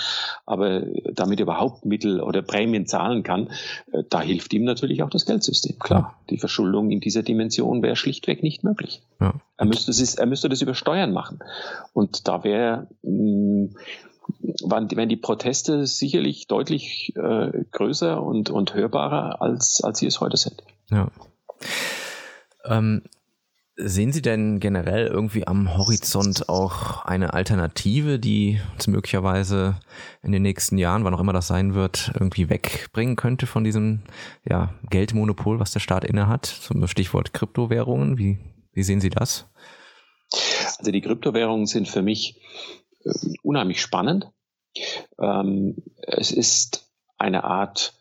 Aber 0.45 0.81
damit 1.13 1.39
er 1.39 1.43
überhaupt 1.43 1.85
Mittel 1.85 2.21
oder 2.21 2.41
Prämien 2.41 2.85
zahlen 2.85 3.23
kann, 3.23 3.49
äh, 3.91 4.03
da 4.09 4.21
hilft 4.21 4.53
ihm 4.53 4.63
natürlich 4.63 5.03
auch 5.03 5.09
das 5.09 5.25
Geldsystem. 5.25 5.79
Klar, 5.79 6.15
die 6.29 6.37
Verschuldung 6.37 6.91
in 6.91 6.99
dieser 6.99 7.23
Dimension 7.23 7.81
wäre 7.81 7.95
schlichtweg 7.95 8.43
nicht 8.43 8.63
möglich. 8.63 9.01
Ja. 9.19 9.33
Er, 9.57 9.65
müsste 9.65 9.91
es, 9.91 10.15
er 10.15 10.25
müsste 10.25 10.49
das 10.49 10.61
über 10.61 10.73
Steuern 10.73 11.13
machen. 11.13 11.39
Und 11.93 12.27
da 12.27 12.43
wäre 12.43 12.87
mm, 13.03 13.75
wären 14.63 15.09
die 15.09 15.17
Proteste 15.17 15.85
sicherlich 15.85 16.47
deutlich 16.47 17.13
äh, 17.15 17.63
größer 17.71 18.21
und, 18.21 18.49
und 18.49 18.73
hörbarer, 18.73 19.41
als, 19.41 19.83
als 19.83 19.99
sie 19.99 20.07
es 20.07 20.19
heute 20.19 20.37
sind. 20.37 20.63
Ja. 20.89 21.09
Ähm, 22.65 23.03
Sehen 23.83 24.11
Sie 24.11 24.21
denn 24.21 24.59
generell 24.59 25.07
irgendwie 25.07 25.47
am 25.47 25.75
Horizont 25.75 26.49
auch 26.49 27.03
eine 27.03 27.33
Alternative, 27.33 28.19
die 28.19 28.61
uns 28.73 28.85
möglicherweise 28.85 29.79
in 30.21 30.31
den 30.31 30.43
nächsten 30.43 30.77
Jahren, 30.77 31.03
wann 31.03 31.15
auch 31.15 31.19
immer 31.19 31.33
das 31.33 31.47
sein 31.47 31.73
wird, 31.73 32.11
irgendwie 32.13 32.47
wegbringen 32.49 33.15
könnte 33.15 33.47
von 33.47 33.63
diesem 33.63 34.03
ja, 34.47 34.75
Geldmonopol, 34.91 35.59
was 35.59 35.71
der 35.71 35.79
Staat 35.79 36.05
innehat? 36.05 36.45
Zum 36.45 36.85
Stichwort 36.85 37.33
Kryptowährungen. 37.33 38.19
Wie, 38.19 38.37
wie 38.71 38.83
sehen 38.83 39.01
Sie 39.01 39.09
das? 39.09 39.47
Also 40.77 40.91
die 40.91 41.01
Kryptowährungen 41.01 41.65
sind 41.65 41.87
für 41.87 42.03
mich 42.03 42.39
äh, 43.03 43.11
unheimlich 43.41 43.81
spannend. 43.81 44.29
Ähm, 45.19 45.77
es 46.03 46.31
ist 46.31 46.87
eine 47.17 47.45
Art 47.45 47.95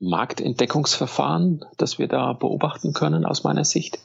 Marktentdeckungsverfahren, 0.00 1.64
das 1.76 2.00
wir 2.00 2.08
da 2.08 2.32
beobachten 2.32 2.92
können 2.94 3.24
aus 3.24 3.44
meiner 3.44 3.64
Sicht 3.64 4.00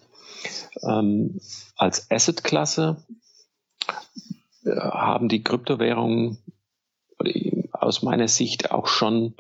ähm, 0.84 1.40
als 1.76 2.10
Assetklasse 2.10 3.04
äh, 4.64 4.76
haben 4.76 5.30
die 5.30 5.44
Kryptowährungen 5.44 6.38
aus 7.72 8.02
meiner 8.02 8.28
Sicht 8.28 8.72
auch 8.72 8.88
schon 8.88 9.36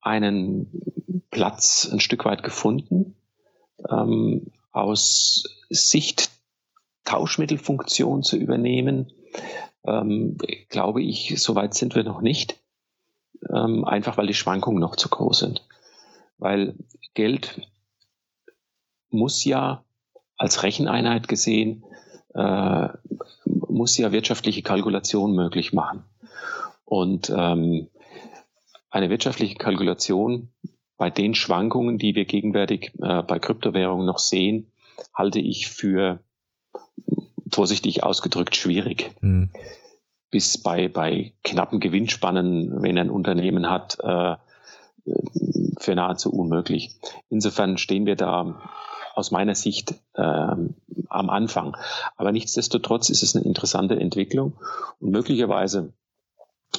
einen 0.00 1.24
Platz 1.30 1.88
ein 1.90 2.00
Stück 2.00 2.24
weit 2.24 2.42
gefunden. 2.42 3.16
Ähm, 3.88 4.52
aus 4.72 5.44
Sicht 5.68 6.30
Tauschmittelfunktion 7.04 8.22
zu 8.22 8.36
übernehmen, 8.36 9.12
ähm, 9.84 10.38
glaube 10.68 11.02
ich, 11.02 11.40
soweit 11.42 11.74
sind 11.74 11.94
wir 11.94 12.04
noch 12.04 12.20
nicht. 12.20 12.58
Ähm, 13.52 13.84
einfach 13.84 14.16
weil 14.16 14.28
die 14.28 14.34
Schwankungen 14.34 14.80
noch 14.80 14.96
zu 14.96 15.08
groß 15.08 15.40
sind. 15.40 15.66
Weil 16.38 16.74
Geld 17.14 17.60
muss 19.10 19.44
ja 19.44 19.84
als 20.42 20.64
Recheneinheit 20.64 21.28
gesehen, 21.28 21.84
äh, 22.34 22.88
muss 23.44 23.96
ja 23.96 24.10
wirtschaftliche 24.10 24.62
Kalkulation 24.62 25.36
möglich 25.36 25.72
machen. 25.72 26.02
Und 26.84 27.32
ähm, 27.34 27.86
eine 28.90 29.08
wirtschaftliche 29.08 29.54
Kalkulation 29.54 30.48
bei 30.96 31.10
den 31.10 31.36
Schwankungen, 31.36 31.96
die 31.96 32.16
wir 32.16 32.24
gegenwärtig 32.24 32.92
äh, 33.00 33.22
bei 33.22 33.38
Kryptowährungen 33.38 34.04
noch 34.04 34.18
sehen, 34.18 34.72
halte 35.14 35.38
ich 35.38 35.68
für 35.68 36.18
vorsichtig 37.48 38.02
ausgedrückt 38.02 38.56
schwierig. 38.56 39.12
Mhm. 39.20 39.50
Bis 40.32 40.60
bei, 40.60 40.88
bei 40.88 41.34
knappen 41.44 41.78
Gewinnspannen, 41.78 42.82
wenn 42.82 42.98
ein 42.98 43.10
Unternehmen 43.10 43.70
hat, 43.70 43.96
äh, 44.00 44.34
für 45.78 45.94
nahezu 45.94 46.32
unmöglich. 46.32 46.96
Insofern 47.28 47.78
stehen 47.78 48.06
wir 48.06 48.16
da 48.16 48.60
aus 49.14 49.30
meiner 49.30 49.54
Sicht 49.54 49.94
ähm, 50.16 50.74
am 51.08 51.30
Anfang. 51.30 51.76
Aber 52.16 52.32
nichtsdestotrotz 52.32 53.10
ist 53.10 53.22
es 53.22 53.36
eine 53.36 53.44
interessante 53.44 53.98
Entwicklung 53.98 54.58
und 55.00 55.10
möglicherweise, 55.10 55.92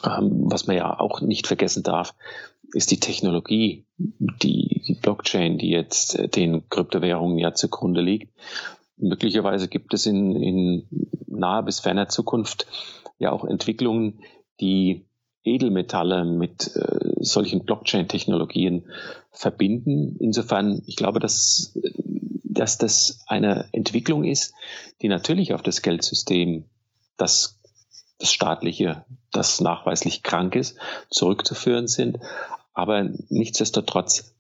ähm, 0.06 0.52
was 0.52 0.67
man 0.67 0.76
ja 0.76 1.00
auch 1.00 1.22
nicht 1.22 1.48
vergessen 1.48 1.84
darf, 1.84 2.13
ist 2.74 2.91
die 2.91 3.00
Technologie, 3.00 3.86
die, 3.98 4.82
die 4.88 4.96
Blockchain, 4.96 5.58
die 5.58 5.69
jetzt 5.69 6.17
äh, 6.17 6.28
den 6.28 6.67
Kryptowährungen 6.69 7.38
ja 7.38 7.54
zugrunde 7.54 8.02
liegt. 8.02 8.34
Möglicherweise 8.98 9.67
gibt 9.67 9.93
es 9.93 10.06
in, 10.06 10.36
in 10.36 10.88
naher 11.28 11.63
bis 11.63 11.80
ferner 11.80 12.10
Zukunft 12.10 12.67
ja 13.19 13.32
auch 13.32 13.46
Entwicklungen, 13.46 14.19
die 14.60 15.06
Edelmetalle 15.43 16.24
mit 16.24 16.76
äh, 16.76 17.00
solchen 17.19 17.65
Blockchain-Technologien 17.65 18.86
verbinden. 19.32 20.15
Insofern, 20.19 20.82
ich 20.88 20.96
glaube, 20.96 21.19
dass 21.19 21.78
dass 22.53 22.77
das 22.77 23.23
eine 23.27 23.69
Entwicklung 23.71 24.23
ist, 24.23 24.53
die 25.01 25.07
natürlich 25.07 25.53
auf 25.53 25.61
das 25.61 25.81
Geldsystem, 25.81 26.65
das, 27.17 27.59
das 28.19 28.31
staatliche, 28.31 29.05
das 29.31 29.61
nachweislich 29.61 30.23
krank 30.23 30.55
ist, 30.55 30.77
zurückzuführen 31.09 31.87
sind. 31.87 32.19
Aber 32.73 33.09
nichtsdestotrotz, 33.29 34.33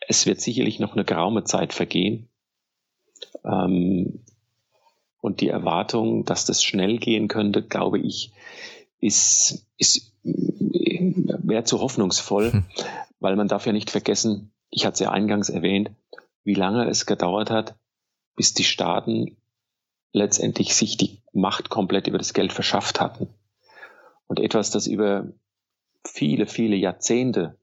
es 0.00 0.26
wird 0.26 0.40
sicherlich 0.40 0.78
noch 0.78 0.92
eine 0.92 1.04
geraume 1.04 1.44
Zeit 1.44 1.72
vergehen. 1.72 2.28
Ähm, 3.44 4.20
und 5.20 5.40
die 5.40 5.48
Erwartung, 5.48 6.24
dass 6.24 6.44
das 6.44 6.62
schnell 6.62 6.98
gehen 6.98 7.28
könnte, 7.28 7.62
glaube 7.62 7.98
ich, 7.98 8.32
ist, 9.00 9.66
ist 9.76 10.12
wäre 10.22 11.64
zu 11.64 11.80
hoffnungsvoll, 11.80 12.52
hm. 12.52 12.64
weil 13.20 13.36
man 13.36 13.48
darf 13.48 13.66
ja 13.66 13.72
nicht 13.72 13.90
vergessen, 13.90 14.52
ich 14.70 14.84
hatte 14.84 14.94
es 14.94 15.00
ja 15.00 15.10
eingangs 15.10 15.48
erwähnt, 15.48 15.90
wie 16.46 16.54
lange 16.54 16.88
es 16.88 17.06
gedauert 17.06 17.50
hat, 17.50 17.74
bis 18.36 18.54
die 18.54 18.64
Staaten 18.64 19.36
letztendlich 20.12 20.74
sich 20.76 20.96
die 20.96 21.20
Macht 21.32 21.70
komplett 21.70 22.06
über 22.06 22.18
das 22.18 22.34
Geld 22.34 22.52
verschafft 22.52 23.00
hatten. 23.00 23.28
Und 24.28 24.38
etwas, 24.38 24.70
das 24.70 24.86
über 24.86 25.26
viele, 26.06 26.46
viele 26.46 26.76
Jahrzehnte 26.76 27.58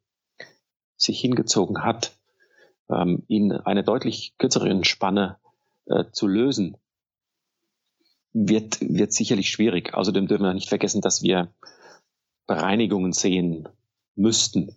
sich 0.97 1.19
hingezogen 1.21 1.83
hat, 1.83 2.11
ähm, 2.89 3.23
in 3.29 3.53
einer 3.53 3.83
deutlich 3.83 4.33
kürzeren 4.37 4.83
Spanne 4.83 5.37
äh, 5.85 6.03
zu 6.11 6.27
lösen, 6.27 6.75
wird, 8.33 8.81
wird 8.81 9.13
sicherlich 9.13 9.49
schwierig. 9.49 9.93
Außerdem 9.93 10.27
dürfen 10.27 10.43
wir 10.43 10.53
nicht 10.53 10.69
vergessen, 10.69 10.99
dass 10.99 11.23
wir 11.23 11.53
Bereinigungen 12.47 13.13
sehen 13.13 13.69
müssten, 14.15 14.75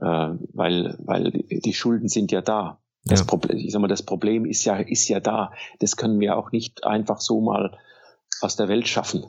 äh, 0.00 0.30
weil, 0.54 0.96
weil 0.98 1.30
die 1.30 1.74
Schulden 1.74 2.08
sind 2.08 2.32
ja 2.32 2.40
da. 2.40 2.80
Das 3.04 3.20
ja. 3.20 3.26
Problem, 3.26 3.58
ich 3.58 3.72
sag 3.72 3.80
mal, 3.80 3.88
das 3.88 4.02
Problem 4.02 4.46
ist 4.46 4.64
ja, 4.64 4.76
ist 4.76 5.08
ja 5.08 5.20
da. 5.20 5.52
Das 5.78 5.96
können 5.96 6.20
wir 6.20 6.36
auch 6.36 6.52
nicht 6.52 6.84
einfach 6.84 7.20
so 7.20 7.40
mal 7.40 7.76
aus 8.40 8.56
der 8.56 8.68
Welt 8.68 8.88
schaffen. 8.88 9.24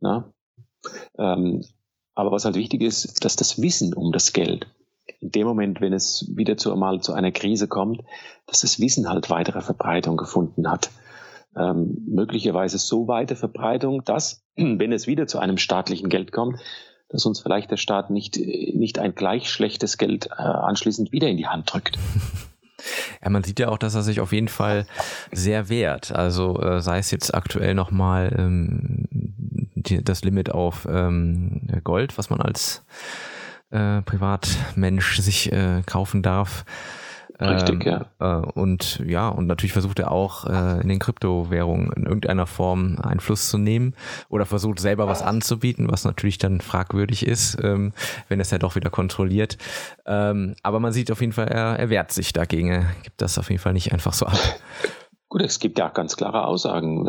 Ne? 0.00 0.32
Ähm, 1.18 1.64
aber 2.14 2.30
was 2.30 2.44
halt 2.44 2.56
wichtig 2.56 2.82
ist, 2.82 3.24
dass 3.24 3.36
das 3.36 3.60
Wissen 3.60 3.94
um 3.94 4.12
das 4.12 4.32
Geld, 4.32 4.66
in 5.20 5.32
dem 5.32 5.46
Moment, 5.46 5.80
wenn 5.80 5.92
es 5.92 6.30
wieder 6.34 6.56
zu 6.56 6.72
einmal 6.72 7.00
zu 7.00 7.12
einer 7.12 7.32
Krise 7.32 7.66
kommt, 7.66 8.02
dass 8.46 8.60
das 8.60 8.80
Wissen 8.80 9.08
halt 9.08 9.30
weitere 9.30 9.62
Verbreitung 9.62 10.16
gefunden 10.16 10.70
hat. 10.70 10.90
Ähm, 11.56 12.04
möglicherweise 12.06 12.78
so 12.78 13.08
weite 13.08 13.34
Verbreitung, 13.34 14.04
dass, 14.04 14.44
wenn 14.56 14.92
es 14.92 15.06
wieder 15.06 15.26
zu 15.26 15.38
einem 15.38 15.58
staatlichen 15.58 16.08
Geld 16.08 16.30
kommt, 16.30 16.60
dass 17.08 17.24
uns 17.24 17.40
vielleicht 17.40 17.70
der 17.70 17.78
Staat 17.78 18.10
nicht, 18.10 18.36
nicht 18.36 18.98
ein 18.98 19.14
gleich 19.14 19.50
schlechtes 19.50 19.96
Geld 19.96 20.26
äh, 20.26 20.42
anschließend 20.42 21.10
wieder 21.10 21.28
in 21.28 21.38
die 21.38 21.48
Hand 21.48 21.72
drückt. 21.72 21.98
Ja, 23.22 23.30
man 23.30 23.42
sieht 23.44 23.58
ja 23.58 23.68
auch, 23.68 23.78
dass 23.78 23.94
er 23.94 24.02
sich 24.02 24.20
auf 24.20 24.32
jeden 24.32 24.48
Fall 24.48 24.86
sehr 25.32 25.68
wehrt. 25.68 26.12
Also 26.12 26.60
äh, 26.60 26.80
sei 26.80 26.98
es 26.98 27.10
jetzt 27.10 27.34
aktuell 27.34 27.74
nochmal 27.74 28.34
ähm, 28.36 29.08
das 30.02 30.24
Limit 30.24 30.50
auf 30.50 30.86
ähm, 30.90 31.62
Gold, 31.84 32.18
was 32.18 32.30
man 32.30 32.40
als 32.40 32.84
äh, 33.70 34.02
Privatmensch 34.02 35.20
sich 35.20 35.52
äh, 35.52 35.82
kaufen 35.84 36.22
darf. 36.22 36.64
Richtig, 37.40 37.86
ähm, 37.86 38.06
ja. 38.18 38.40
Äh, 38.40 38.46
und 38.46 39.00
ja, 39.06 39.28
und 39.28 39.46
natürlich 39.46 39.72
versucht 39.72 39.98
er 40.00 40.10
auch 40.10 40.46
äh, 40.46 40.80
in 40.80 40.88
den 40.88 40.98
Kryptowährungen 40.98 41.92
in 41.92 42.04
irgendeiner 42.04 42.46
Form 42.46 42.98
Einfluss 43.00 43.48
zu 43.48 43.58
nehmen 43.58 43.94
oder 44.28 44.44
versucht 44.44 44.80
selber 44.80 45.06
was 45.06 45.22
anzubieten, 45.22 45.90
was 45.90 46.04
natürlich 46.04 46.38
dann 46.38 46.60
fragwürdig 46.60 47.26
ist, 47.26 47.56
ähm, 47.62 47.92
wenn 48.28 48.40
es 48.40 48.50
ja 48.50 48.58
doch 48.58 48.74
wieder 48.74 48.90
kontrolliert. 48.90 49.56
Ähm, 50.06 50.56
aber 50.62 50.80
man 50.80 50.92
sieht 50.92 51.12
auf 51.12 51.20
jeden 51.20 51.32
Fall, 51.32 51.48
er, 51.48 51.78
er 51.78 51.90
wehrt 51.90 52.12
sich 52.12 52.32
dagegen. 52.32 52.70
Er 52.70 52.86
gibt 53.02 53.22
das 53.22 53.38
auf 53.38 53.50
jeden 53.50 53.62
Fall 53.62 53.72
nicht 53.72 53.92
einfach 53.92 54.12
so 54.12 54.26
ab. 54.26 54.38
Gut, 55.28 55.42
es 55.42 55.58
gibt 55.58 55.78
ja 55.78 55.88
auch 55.88 55.94
ganz 55.94 56.16
klare 56.16 56.46
Aussagen. 56.46 57.06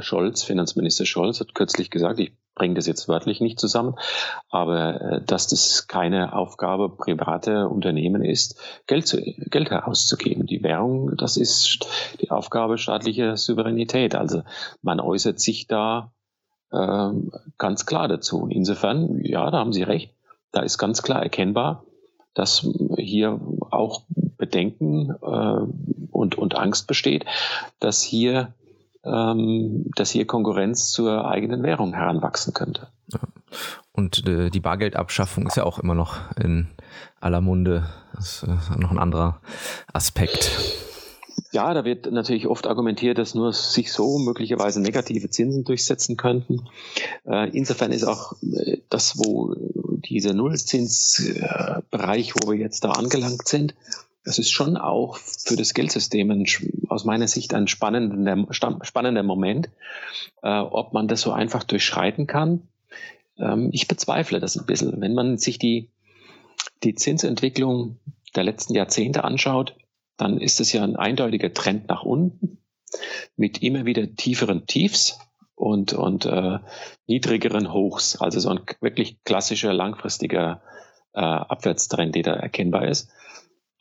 Scholz, 0.00 0.42
Finanzminister 0.42 1.04
Scholz, 1.04 1.40
hat 1.40 1.54
kürzlich 1.54 1.90
gesagt, 1.90 2.18
ich 2.18 2.32
bringe 2.54 2.74
das 2.74 2.86
jetzt 2.86 3.08
wörtlich 3.08 3.40
nicht 3.40 3.58
zusammen, 3.58 3.94
aber 4.50 5.00
äh, 5.00 5.24
dass 5.24 5.46
das 5.48 5.86
keine 5.86 6.34
Aufgabe 6.34 6.90
privater 6.90 7.70
Unternehmen 7.70 8.22
ist, 8.22 8.60
Geld, 8.86 9.06
zu, 9.06 9.22
Geld 9.22 9.70
herauszugeben. 9.70 10.46
Die 10.46 10.62
Währung, 10.62 11.16
das 11.16 11.36
ist 11.36 11.86
die 12.20 12.30
Aufgabe 12.30 12.78
staatlicher 12.78 13.36
Souveränität. 13.36 14.14
Also 14.14 14.42
man 14.82 15.00
äußert 15.00 15.40
sich 15.40 15.66
da 15.66 16.12
äh, 16.70 17.10
ganz 17.58 17.86
klar 17.86 18.08
dazu. 18.08 18.46
Insofern, 18.50 19.18
ja, 19.24 19.50
da 19.50 19.58
haben 19.58 19.72
Sie 19.72 19.82
recht, 19.82 20.14
da 20.52 20.60
ist 20.60 20.78
ganz 20.78 21.02
klar 21.02 21.22
erkennbar, 21.22 21.84
dass 22.34 22.66
hier 22.96 23.40
auch 23.70 24.02
Bedenken 24.36 25.10
äh, 25.22 25.91
und, 26.22 26.38
und 26.38 26.56
Angst 26.56 26.86
besteht, 26.86 27.26
dass 27.80 28.00
hier 28.00 28.54
ähm, 29.04 29.90
dass 29.96 30.10
hier 30.10 30.26
Konkurrenz 30.26 30.90
zur 30.90 31.28
eigenen 31.28 31.62
Währung 31.62 31.92
heranwachsen 31.92 32.54
könnte. 32.54 32.88
Und 33.92 34.26
äh, 34.26 34.50
die 34.50 34.60
Bargeldabschaffung 34.60 35.46
ist 35.46 35.56
ja 35.56 35.64
auch 35.64 35.78
immer 35.78 35.94
noch 35.94 36.18
in 36.36 36.68
aller 37.20 37.40
Munde. 37.40 37.88
Das 38.14 38.42
ist 38.42 38.48
äh, 38.48 38.78
noch 38.78 38.90
ein 38.90 38.98
anderer 38.98 39.40
Aspekt. 39.92 40.50
Ja, 41.50 41.74
da 41.74 41.84
wird 41.84 42.10
natürlich 42.10 42.46
oft 42.46 42.66
argumentiert, 42.66 43.18
dass 43.18 43.34
nur 43.34 43.52
sich 43.52 43.92
so 43.92 44.18
möglicherweise 44.18 44.80
negative 44.80 45.28
Zinsen 45.28 45.64
durchsetzen 45.64 46.16
könnten. 46.16 46.62
Äh, 47.26 47.50
insofern 47.50 47.92
ist 47.92 48.04
auch 48.04 48.32
äh, 48.42 48.78
das, 48.88 49.18
wo 49.18 49.54
dieser 50.04 50.32
Nullzinsbereich, 50.32 52.34
wo 52.36 52.50
wir 52.50 52.58
jetzt 52.58 52.84
da 52.84 52.92
angelangt 52.92 53.46
sind, 53.48 53.74
das 54.24 54.38
ist 54.38 54.50
schon 54.50 54.76
auch 54.76 55.16
für 55.16 55.56
das 55.56 55.74
Geldsystem 55.74 56.30
ein, 56.30 56.46
aus 56.88 57.04
meiner 57.04 57.28
Sicht 57.28 57.54
ein 57.54 57.66
spannender, 57.66 58.46
spannender 58.52 59.22
Moment, 59.22 59.68
äh, 60.42 60.58
ob 60.58 60.92
man 60.92 61.08
das 61.08 61.22
so 61.22 61.32
einfach 61.32 61.64
durchschreiten 61.64 62.26
kann. 62.26 62.68
Ähm, 63.38 63.70
ich 63.72 63.88
bezweifle 63.88 64.40
das 64.40 64.56
ein 64.56 64.66
bisschen. 64.66 65.00
Wenn 65.00 65.14
man 65.14 65.38
sich 65.38 65.58
die, 65.58 65.90
die 66.84 66.94
Zinsentwicklung 66.94 67.98
der 68.36 68.44
letzten 68.44 68.74
Jahrzehnte 68.74 69.24
anschaut, 69.24 69.76
dann 70.16 70.38
ist 70.38 70.60
es 70.60 70.72
ja 70.72 70.84
ein 70.84 70.96
eindeutiger 70.96 71.52
Trend 71.52 71.88
nach 71.88 72.02
unten 72.02 72.58
mit 73.36 73.62
immer 73.62 73.86
wieder 73.86 74.14
tieferen 74.14 74.66
Tiefs 74.66 75.18
und, 75.54 75.94
und 75.94 76.26
äh, 76.26 76.58
niedrigeren 77.06 77.72
Hochs. 77.72 78.20
Also 78.20 78.38
so 78.40 78.50
ein 78.50 78.60
wirklich 78.80 79.22
klassischer 79.24 79.72
langfristiger 79.72 80.62
äh, 81.14 81.20
Abwärtstrend, 81.20 82.14
der 82.14 82.22
da 82.22 82.34
erkennbar 82.34 82.86
ist. 82.86 83.10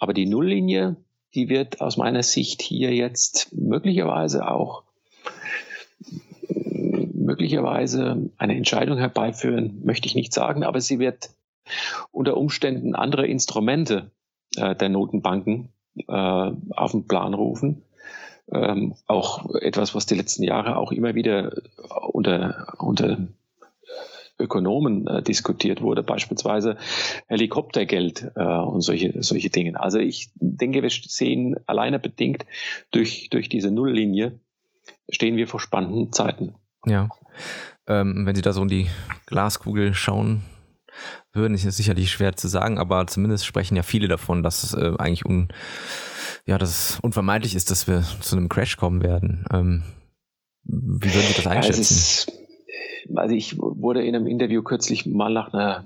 Aber 0.02 0.16
die 0.16 0.26
Nulllinie, 0.26 0.96
die 1.36 1.48
wird 1.48 1.80
aus 1.80 1.96
meiner 1.96 2.24
Sicht 2.24 2.64
hier 2.64 2.92
jetzt 2.92 3.54
möglicherweise 3.54 4.48
auch 4.50 4.82
möglicherweise 7.14 8.32
eine 8.40 8.56
Entscheidung 8.56 8.98
herbeiführen, 8.98 9.80
möchte 9.86 10.08
ich 10.08 10.16
nicht 10.16 10.34
sagen, 10.34 10.64
aber 10.64 10.82
sie 10.82 10.98
wird 10.98 11.30
unter 12.12 12.36
Umständen 12.36 12.96
andere 12.96 13.28
Instrumente 13.28 14.10
äh, 14.56 14.76
der 14.76 14.90
Notenbanken 14.90 15.70
äh, 15.96 16.12
auf 16.12 16.92
den 16.92 17.08
Plan 17.08 17.36
rufen. 17.36 17.84
Ähm, 18.52 18.96
auch 19.06 19.54
etwas, 19.54 19.94
was 19.94 20.08
die 20.08 20.16
letzten 20.16 20.42
Jahre 20.42 20.78
auch 20.78 20.92
immer 20.92 21.14
wieder 21.14 21.62
unter, 22.12 22.74
unter 22.80 23.20
Ökonomen 24.40 25.08
äh, 25.08 25.22
diskutiert 25.22 25.82
wurde, 25.82 26.04
beispielsweise 26.04 26.78
Helikoptergeld 27.28 28.32
äh, 28.36 28.44
und 28.44 28.82
solche, 28.82 29.22
solche 29.22 29.50
Dinge. 29.50 29.80
Also 29.80 30.00
ich 30.00 30.32
denke, 30.36 30.82
wir 30.82 30.90
sehen 30.90 31.56
alleine 31.66 32.00
bedingt 32.00 32.46
durch, 32.92 33.30
durch 33.30 33.50
diese 33.50 33.72
Nulllinie 33.72 34.40
stehen 35.10 35.38
wir 35.38 35.48
vor 35.48 35.60
spannenden 35.60 36.12
Zeiten. 36.12 36.56
Ja. 36.86 37.10
Ähm, 37.88 38.26
wenn 38.26 38.36
Sie 38.36 38.42
da 38.42 38.54
so 38.54 38.62
in 38.64 38.68
die 38.68 38.88
Glaskugel 39.28 39.94
schauen 39.94 40.44
würden, 41.34 41.54
ist 41.54 41.66
es 41.66 41.78
sicherlich 41.78 42.12
schwer 42.12 42.36
zu 42.36 42.48
sagen, 42.48 42.78
aber 42.78 43.08
zumindest 43.08 43.46
sprechen 43.46 43.76
ja 43.76 43.84
viele 43.84 44.08
davon, 44.08 44.44
dass 44.44 44.64
es 44.64 44.74
äh, 44.74 44.94
eigentlich 44.98 45.26
un, 45.26 45.50
ja, 46.46 46.58
dass 46.58 46.70
es 46.70 47.00
unvermeidlich 47.00 47.56
ist, 47.56 47.72
dass 47.72 47.88
wir 47.88 48.04
zu 48.22 48.36
einem 48.36 48.50
Crash 48.50 48.78
kommen 48.78 49.02
werden. 49.02 49.46
Ähm, 49.52 49.84
wie 50.64 51.14
würden 51.14 51.28
Sie 51.28 51.34
das 51.34 51.48
einschätzen? 51.48 52.32
Ja, 52.32 52.41
also 53.16 53.36
ich 53.36 53.58
wurde 53.58 54.04
in 54.04 54.16
einem 54.16 54.28
Interview 54.28 54.62
kürzlich 54.64 55.06
mal 55.06 55.34
nach 55.34 55.54
einer 55.54 55.86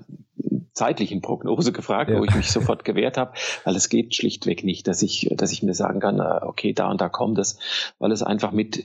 zeitlichen 0.72 1.22
Prognose 1.22 1.72
gefragt, 1.72 2.10
ja. 2.10 2.18
wo 2.18 2.24
ich 2.24 2.34
mich 2.34 2.50
sofort 2.50 2.84
gewehrt 2.84 3.16
habe, 3.16 3.32
weil 3.64 3.74
es 3.74 3.88
geht 3.88 4.14
schlichtweg 4.14 4.62
nicht, 4.62 4.86
dass 4.86 5.02
ich, 5.02 5.28
dass 5.34 5.50
ich 5.50 5.62
mir 5.62 5.74
sagen 5.74 6.00
kann, 6.00 6.20
äh, 6.20 6.40
okay, 6.42 6.72
da 6.72 6.90
und 6.90 7.00
da 7.00 7.08
kommt 7.08 7.38
es, 7.38 7.58
weil 7.98 8.12
es 8.12 8.22
einfach 8.22 8.52
mit 8.52 8.84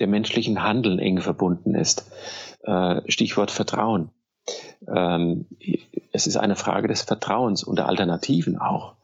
dem 0.00 0.10
menschlichen 0.10 0.62
Handeln 0.62 0.98
eng 0.98 1.20
verbunden 1.20 1.74
ist. 1.74 2.10
Äh, 2.62 3.02
Stichwort 3.10 3.50
Vertrauen. 3.50 4.10
Ähm, 4.86 5.46
es 6.12 6.26
ist 6.26 6.36
eine 6.36 6.56
Frage 6.56 6.88
des 6.88 7.02
Vertrauens 7.02 7.62
und 7.62 7.76
der 7.76 7.88
Alternativen 7.88 8.58
auch. 8.58 8.94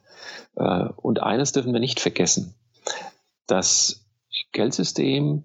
Äh, 0.57 0.88
und 0.96 1.22
eines 1.22 1.53
dürfen 1.53 1.72
wir 1.72 1.81
nicht 1.81 2.00
vergessen. 2.00 2.55
Das 3.46 4.07
Geldsystem 4.53 5.44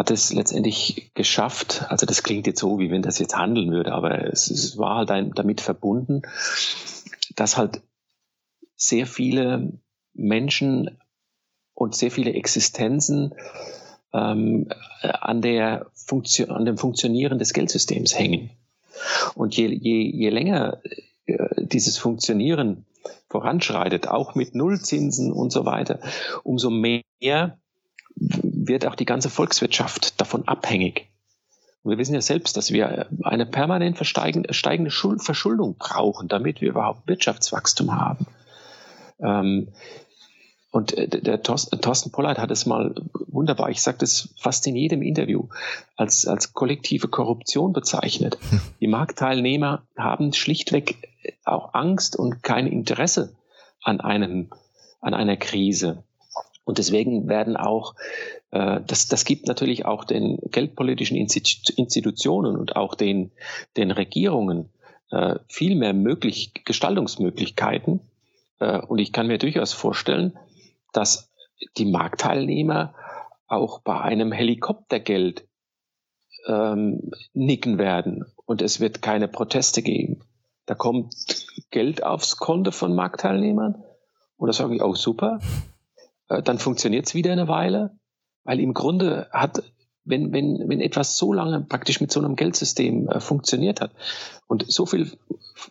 hat 0.00 0.10
es 0.10 0.32
letztendlich 0.32 1.10
geschafft, 1.12 1.84
also 1.90 2.06
das 2.06 2.22
klingt 2.22 2.46
jetzt 2.46 2.60
so, 2.60 2.78
wie 2.78 2.90
wenn 2.90 3.02
das 3.02 3.18
jetzt 3.18 3.36
handeln 3.36 3.70
würde, 3.70 3.92
aber 3.92 4.32
es, 4.32 4.50
es 4.50 4.78
war 4.78 4.96
halt 4.96 5.10
ein, 5.10 5.32
damit 5.32 5.60
verbunden, 5.60 6.22
dass 7.36 7.58
halt 7.58 7.82
sehr 8.76 9.06
viele 9.06 9.74
Menschen 10.14 10.96
und 11.74 11.94
sehr 11.94 12.10
viele 12.10 12.32
Existenzen 12.32 13.34
ähm, 14.14 14.70
an, 15.02 15.42
der 15.42 15.90
Funktion, 15.92 16.50
an 16.50 16.64
dem 16.64 16.78
Funktionieren 16.78 17.38
des 17.38 17.52
Geldsystems 17.52 18.18
hängen. 18.18 18.48
Und 19.34 19.54
je, 19.54 19.66
je, 19.66 20.00
je 20.00 20.30
länger 20.30 20.80
äh, 21.26 21.46
dieses 21.58 21.98
Funktionieren 21.98 22.86
voranschreitet, 23.28 24.08
auch 24.08 24.34
mit 24.34 24.54
Nullzinsen 24.54 25.30
und 25.30 25.52
so 25.52 25.66
weiter, 25.66 26.00
umso 26.42 26.70
mehr 26.70 27.58
wird 28.66 28.86
auch 28.86 28.94
die 28.94 29.06
ganze 29.06 29.30
Volkswirtschaft 29.30 30.20
davon 30.20 30.46
abhängig. 30.46 31.08
Und 31.82 31.92
wir 31.92 31.98
wissen 31.98 32.14
ja 32.14 32.20
selbst, 32.20 32.56
dass 32.56 32.72
wir 32.72 33.06
eine 33.22 33.46
permanent 33.46 33.98
steigende 34.04 34.90
Verschuldung 34.90 35.76
brauchen, 35.78 36.28
damit 36.28 36.60
wir 36.60 36.70
überhaupt 36.70 37.08
Wirtschaftswachstum 37.08 37.98
haben. 37.98 38.26
Ähm, 39.18 39.68
und 40.70 40.96
äh, 40.96 41.08
der 41.08 41.42
Thorsten 41.42 42.12
Pollard 42.12 42.38
hat 42.38 42.50
es 42.50 42.66
mal 42.66 42.94
wunderbar, 43.26 43.70
ich 43.70 43.82
sage 43.82 43.98
das 43.98 44.28
fast 44.38 44.66
in 44.66 44.76
jedem 44.76 45.02
Interview, 45.02 45.48
als, 45.96 46.26
als 46.26 46.52
kollektive 46.52 47.08
Korruption 47.08 47.72
bezeichnet. 47.72 48.38
Hm. 48.50 48.60
Die 48.80 48.86
Marktteilnehmer 48.86 49.82
haben 49.96 50.32
schlichtweg 50.32 50.96
auch 51.44 51.74
Angst 51.74 52.14
und 52.14 52.42
kein 52.42 52.66
Interesse 52.66 53.34
an 53.82 54.00
einem, 54.00 54.50
an 55.00 55.14
einer 55.14 55.36
Krise. 55.36 56.04
Und 56.70 56.78
deswegen 56.78 57.28
werden 57.28 57.56
auch, 57.56 57.96
äh, 58.52 58.80
das, 58.86 59.08
das 59.08 59.24
gibt 59.24 59.48
natürlich 59.48 59.86
auch 59.86 60.04
den 60.04 60.38
geldpolitischen 60.52 61.16
Institutionen 61.16 62.56
und 62.56 62.76
auch 62.76 62.94
den, 62.94 63.32
den 63.76 63.90
Regierungen 63.90 64.70
äh, 65.10 65.34
viel 65.48 65.74
mehr 65.74 65.94
möglich, 65.94 66.52
Gestaltungsmöglichkeiten. 66.64 67.98
Äh, 68.60 68.78
und 68.82 69.00
ich 69.00 69.12
kann 69.12 69.26
mir 69.26 69.38
durchaus 69.38 69.72
vorstellen, 69.72 70.38
dass 70.92 71.32
die 71.76 71.86
Marktteilnehmer 71.86 72.94
auch 73.48 73.80
bei 73.80 74.00
einem 74.00 74.30
Helikoptergeld 74.30 75.48
ähm, 76.46 77.10
nicken 77.34 77.78
werden 77.78 78.26
und 78.46 78.62
es 78.62 78.78
wird 78.78 79.02
keine 79.02 79.26
Proteste 79.26 79.82
geben. 79.82 80.20
Da 80.66 80.76
kommt 80.76 81.16
Geld 81.72 82.04
aufs 82.04 82.36
Konto 82.36 82.70
von 82.70 82.94
Marktteilnehmern 82.94 83.82
und 84.36 84.46
da 84.46 84.52
sage 84.52 84.76
ich, 84.76 84.82
oh 84.84 84.94
super, 84.94 85.40
äh, 86.30 86.42
dann 86.42 86.58
funktioniert 86.58 87.06
es 87.06 87.14
wieder 87.14 87.32
eine 87.32 87.48
Weile, 87.48 87.98
weil 88.44 88.60
im 88.60 88.72
Grunde 88.72 89.28
hat, 89.32 89.62
wenn, 90.04 90.32
wenn, 90.32 90.68
wenn 90.68 90.80
etwas 90.80 91.18
so 91.18 91.32
lange 91.32 91.60
praktisch 91.60 92.00
mit 92.00 92.10
so 92.10 92.20
einem 92.20 92.36
Geldsystem 92.36 93.08
äh, 93.08 93.20
funktioniert 93.20 93.80
hat 93.82 93.92
und 94.46 94.64
so 94.70 94.86
viel 94.86 95.12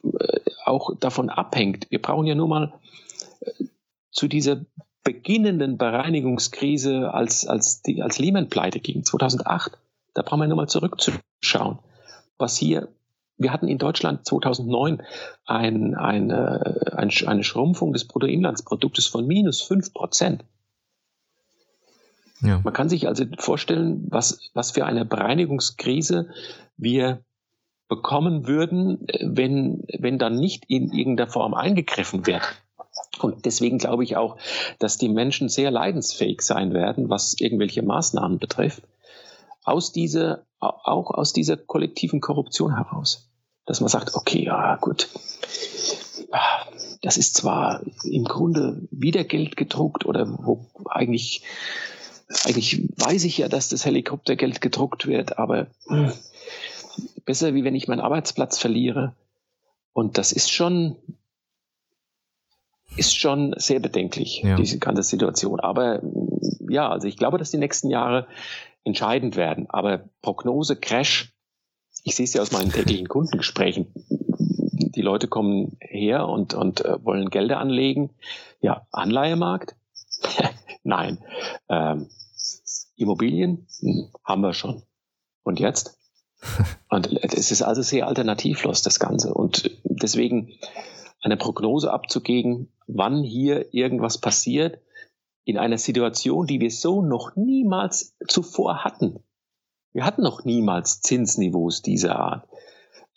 äh, 0.04 0.40
auch 0.66 0.96
davon 1.00 1.30
abhängt, 1.30 1.88
wir 1.90 2.02
brauchen 2.02 2.28
ja 2.28 2.36
nur 2.36 2.48
mal 2.48 2.74
zu 4.12 4.28
dieser 4.28 4.66
beginnenden 5.04 5.78
Bereinigungskrise, 5.78 7.14
als, 7.14 7.48
als, 7.48 7.82
die, 7.82 8.04
als 8.04 8.20
Lehman-Pleite 8.20 8.80
ging, 8.80 9.04
2008, 9.04 9.78
da 10.14 10.22
brauchen 10.22 10.42
wir 10.42 10.48
nur 10.48 10.58
mal 10.58 10.68
zurückzuschauen, 10.68 11.80
was 12.38 12.58
hier 12.58 12.90
wir 13.40 13.54
hatten 13.54 13.68
in 13.68 13.78
Deutschland 13.78 14.26
2009 14.26 15.02
ein, 15.46 15.96
eine, 15.96 16.94
ein, 16.96 17.10
eine 17.26 17.44
Schrumpfung 17.44 17.94
des 17.94 18.06
Bruttoinlandsproduktes 18.06 19.08
von 19.08 19.26
minus 19.26 19.62
fünf 19.62 19.94
Prozent. 19.94 20.44
Ja. 22.42 22.62
Man 22.64 22.74
kann 22.74 22.90
sich 22.90 23.08
also 23.08 23.26
vorstellen, 23.38 24.06
was, 24.10 24.50
was 24.54 24.72
für 24.72 24.86
eine 24.86 25.06
Bereinigungskrise 25.06 26.30
wir 26.78 27.24
bekommen 27.88 28.46
würden, 28.46 29.08
wenn, 29.22 29.84
wenn 29.98 30.20
dann 30.20 30.36
nicht 30.36 30.66
in 30.68 30.92
irgendeiner 30.92 31.30
Form 31.30 31.54
eingegriffen 31.54 32.28
wird. 32.28 32.44
Und 33.20 33.46
deswegen 33.46 33.78
glaube 33.78 34.04
ich 34.04 34.16
auch, 34.16 34.38
dass 34.80 34.98
die 34.98 35.10
Menschen 35.10 35.50
sehr 35.50 35.72
leidensfähig 35.72 36.42
sein 36.42 36.74
werden, 36.74 37.10
was 37.10 37.40
irgendwelche 37.40 37.82
Maßnahmen 37.82 38.38
betrifft. 38.38 38.84
Aus 39.64 39.92
dieser 39.92 40.46
auch 40.60 41.12
aus 41.12 41.34
dieser 41.34 41.58
kollektiven 41.58 42.22
Korruption 42.22 42.76
heraus. 42.76 43.29
Dass 43.70 43.82
man 43.82 43.90
sagt, 43.90 44.16
okay, 44.16 44.46
ja 44.46 44.78
gut, 44.78 45.10
das 47.04 47.18
ist 47.18 47.36
zwar 47.36 47.84
im 48.04 48.24
Grunde 48.24 48.82
wieder 48.90 49.24
Geld 49.24 49.58
gedruckt 49.58 50.08
oder 50.08 50.28
wo 50.28 50.66
eigentlich, 50.90 51.44
eigentlich 52.46 52.82
weiß 52.98 53.26
ich 53.26 53.38
ja, 53.38 53.48
dass 53.48 53.70
das 53.70 53.86
Helikoptergeld 53.86 54.60
gedruckt 54.62 55.06
wird, 55.06 55.38
aber 55.38 55.68
besser 57.26 57.54
wie 57.54 57.64
wenn 57.64 57.76
ich 57.76 57.88
meinen 57.88 58.02
Arbeitsplatz 58.02 58.58
verliere. 58.58 59.16
Und 59.94 60.18
das 60.18 60.32
ist 60.32 60.52
schon, 60.52 60.96
ist 62.96 63.16
schon 63.16 63.54
sehr 63.56 63.80
bedenklich, 63.80 64.42
ja. 64.44 64.56
diese 64.56 64.80
ganze 64.80 65.04
Situation. 65.04 65.60
Aber 65.60 66.02
ja, 66.68 66.90
also 66.90 67.08
ich 67.08 67.18
glaube, 67.18 67.38
dass 67.38 67.52
die 67.52 67.58
nächsten 67.58 67.92
Jahre 67.92 68.26
entscheidend 68.84 69.36
werden. 69.36 69.70
Aber 69.70 70.10
Prognose, 70.24 70.76
Crash, 70.76 71.36
ich 72.04 72.16
sehe 72.16 72.26
es 72.26 72.34
ja 72.34 72.42
aus 72.42 72.52
meinen 72.52 72.72
täglichen 72.72 73.08
Kundengesprächen. 73.08 73.88
Die 74.96 75.02
Leute 75.02 75.28
kommen 75.28 75.78
her 75.80 76.28
und, 76.28 76.54
und 76.54 76.84
äh, 76.84 77.04
wollen 77.04 77.30
Gelder 77.30 77.60
anlegen. 77.60 78.12
Ja, 78.62 78.88
Anleihemarkt? 78.92 79.76
Nein. 80.84 81.24
Ähm, 81.70 82.10
Immobilien? 82.96 83.68
Hm, 83.80 84.10
haben 84.24 84.42
wir 84.42 84.54
schon. 84.54 84.84
Und 85.44 85.60
jetzt? 85.60 85.98
Und 86.90 87.12
es 87.22 87.52
ist 87.52 87.62
also 87.62 87.82
sehr 87.82 88.08
alternativlos, 88.08 88.82
das 88.82 89.00
Ganze. 89.00 89.34
Und 89.34 89.70
deswegen 89.84 90.54
eine 91.22 91.36
Prognose 91.38 91.92
abzugeben, 91.92 92.72
wann 92.88 93.24
hier 93.24 93.74
irgendwas 93.74 94.18
passiert, 94.20 94.80
in 95.44 95.58
einer 95.58 95.78
Situation, 95.78 96.48
die 96.48 96.60
wir 96.60 96.72
so 96.72 97.02
noch 97.02 97.36
niemals 97.36 98.16
zuvor 98.28 98.84
hatten. 98.84 99.24
Wir 99.94 100.06
hatten 100.06 100.22
noch 100.22 100.46
niemals 100.46 101.02
Zinsniveaus 101.02 101.82
dieser 101.82 102.18
Art. 102.18 102.48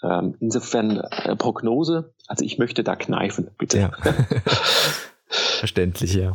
Ähm, 0.03 0.37
insofern 0.41 0.99
äh, 0.99 1.37
Prognose, 1.37 2.13
also 2.27 2.45
ich 2.45 2.59
möchte 2.59 2.83
da 2.83 2.97
kneifen, 2.97 3.51
bitte. 3.57 3.79
Ja. 3.79 3.91
Verständlich, 5.29 6.15
ja. 6.15 6.33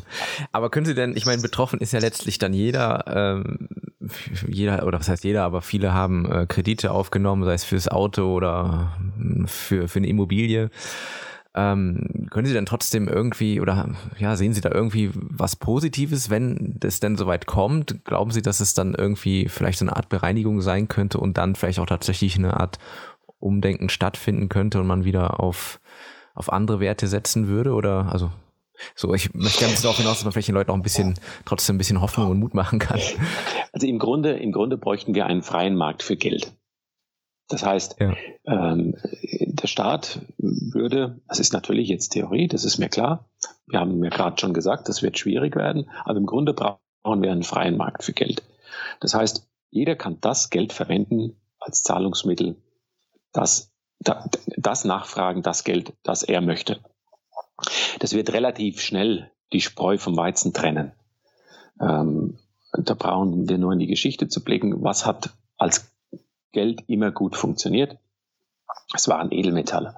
Aber 0.52 0.70
können 0.70 0.86
Sie 0.86 0.96
denn, 0.96 1.16
ich 1.18 1.26
meine, 1.26 1.42
betroffen 1.42 1.80
ist 1.80 1.92
ja 1.92 2.00
letztlich 2.00 2.40
dann 2.40 2.54
jeder, 2.54 3.04
ähm, 3.08 3.68
jeder, 4.48 4.86
oder 4.88 5.00
was 5.00 5.10
heißt 5.10 5.26
jeder, 5.26 5.44
aber 5.44 5.62
viele 5.62 5.94
haben 5.94 6.32
äh, 6.32 6.46
Kredite 6.48 6.92
aufgenommen, 6.92 7.44
sei 7.44 7.54
es 7.54 7.66
fürs 7.66 7.90
Auto 7.90 8.34
oder 8.34 8.98
für, 9.46 9.88
für 9.88 10.00
eine 10.00 10.08
Immobilie. 10.08 10.70
Ähm, 11.58 12.28
können 12.30 12.46
Sie 12.46 12.54
denn 12.54 12.68
trotzdem 12.68 13.08
irgendwie 13.08 13.60
oder 13.60 13.90
ja, 14.20 14.36
sehen 14.36 14.54
Sie 14.54 14.62
da 14.62 14.70
irgendwie 14.72 15.10
was 15.14 15.56
Positives, 15.56 16.30
wenn 16.30 16.76
das 16.80 17.00
denn 17.00 17.16
soweit 17.16 17.48
kommt? 17.48 18.06
Glauben 18.06 18.30
Sie, 18.30 18.44
dass 18.44 18.60
es 18.60 18.76
dann 18.76 18.94
irgendwie 18.94 19.50
vielleicht 19.50 19.80
so 19.80 19.86
eine 19.86 19.96
Art 19.96 20.08
Bereinigung 20.08 20.62
sein 20.62 20.88
könnte 20.88 21.18
und 21.18 21.40
dann 21.40 21.56
vielleicht 21.56 21.80
auch 21.80 21.88
tatsächlich 21.88 22.38
eine 22.38 22.60
Art 22.60 22.78
Umdenken 23.40 23.90
stattfinden 23.90 24.50
könnte 24.50 24.80
und 24.80 24.86
man 24.86 25.04
wieder 25.04 25.40
auf, 25.40 25.80
auf 26.36 26.54
andere 26.54 26.80
Werte 26.80 27.08
setzen 27.08 27.48
würde? 27.48 27.74
Oder 27.74 28.12
also 28.12 28.30
so, 28.94 29.16
ich 29.16 29.34
möchte 29.34 29.60
gerne 29.60 29.74
darauf 29.82 29.98
hinaus, 29.98 30.18
dass 30.18 30.26
man 30.26 30.34
vielleicht 30.34 30.50
den 30.50 30.56
Leuten 30.56 30.70
auch 30.70 30.76
ein 30.76 30.84
bisschen 30.84 31.16
trotzdem 31.46 31.76
ein 31.76 31.80
bisschen 31.80 32.02
Hoffnung 32.02 32.30
und 32.30 32.40
Mut 32.40 32.54
machen 32.54 32.78
kann. 32.78 33.00
Also 33.74 33.88
im 33.88 33.98
Grunde, 33.98 34.34
im 34.34 34.52
Grunde 34.52 34.78
bräuchten 34.78 35.16
wir 35.16 35.26
einen 35.26 35.42
freien 35.42 35.76
Markt 35.76 36.04
für 36.04 36.18
Geld. 36.18 36.54
Das 37.48 37.66
heißt, 37.66 37.98
ja. 38.00 38.14
ähm, 38.46 38.96
der 39.22 39.68
Staat 39.68 40.22
würde, 40.38 41.22
das 41.28 41.40
ist 41.40 41.54
natürlich 41.54 41.88
jetzt 41.88 42.10
Theorie, 42.10 42.48
das 42.48 42.66
ist 42.66 42.78
mir 42.78 42.90
klar. 42.90 43.30
Wir 43.68 43.80
haben 43.80 44.00
mir 44.00 44.10
gerade 44.10 44.40
schon 44.40 44.54
gesagt, 44.54 44.90
das 44.90 45.02
wird 45.02 45.18
schwierig 45.18 45.56
werden, 45.56 45.90
aber 46.04 46.18
im 46.18 46.26
Grunde 46.26 46.54
brauchen 46.54 47.22
wir 47.22 47.32
einen 47.32 47.44
freien 47.44 47.78
Markt 47.78 48.04
für 48.04 48.14
Geld. 48.14 48.44
Das 49.00 49.14
heißt, 49.14 49.48
jeder 49.70 49.96
kann 49.96 50.20
das 50.22 50.50
Geld 50.50 50.74
verwenden 50.74 51.40
als 51.60 51.84
Zahlungsmittel, 51.84 52.58
das, 53.32 53.74
das 54.00 54.86
nachfragen, 54.86 55.42
das 55.42 55.64
Geld, 55.64 55.94
das 56.04 56.24
er 56.24 56.42
möchte. 56.42 56.80
Das 58.00 58.14
wird 58.14 58.34
relativ 58.34 58.82
schnell 58.82 59.32
die 59.54 59.62
Spreu 59.62 59.98
vom 59.98 60.18
Weizen 60.18 60.54
trennen. 60.54 60.92
Ähm, 61.80 62.38
da 62.74 62.94
brauchen 62.94 63.48
wir 63.48 63.58
nur 63.58 63.74
in 63.74 63.80
die 63.80 63.88
Geschichte 63.88 64.28
zu 64.28 64.44
blicken, 64.44 64.84
was 64.84 65.06
hat 65.06 65.32
als 65.58 65.92
Geld 66.52 66.84
immer 66.88 67.12
gut 67.12 67.36
funktioniert. 67.36 67.98
Es 68.94 69.08
waren 69.08 69.32
Edelmetalle. 69.32 69.96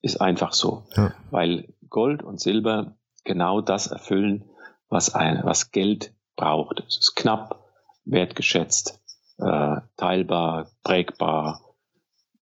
Ist 0.00 0.20
einfach 0.20 0.52
so. 0.52 0.84
Ja. 0.96 1.12
Weil 1.30 1.72
Gold 1.88 2.22
und 2.22 2.40
Silber 2.40 2.96
genau 3.24 3.60
das 3.60 3.86
erfüllen, 3.86 4.48
was, 4.88 5.14
ein, 5.14 5.40
was 5.44 5.70
Geld 5.70 6.12
braucht. 6.36 6.80
Es 6.80 6.98
ist 6.98 7.14
knapp, 7.14 7.64
wertgeschätzt, 8.04 9.00
äh, 9.38 9.76
teilbar, 9.96 10.70
prägbar, 10.82 11.60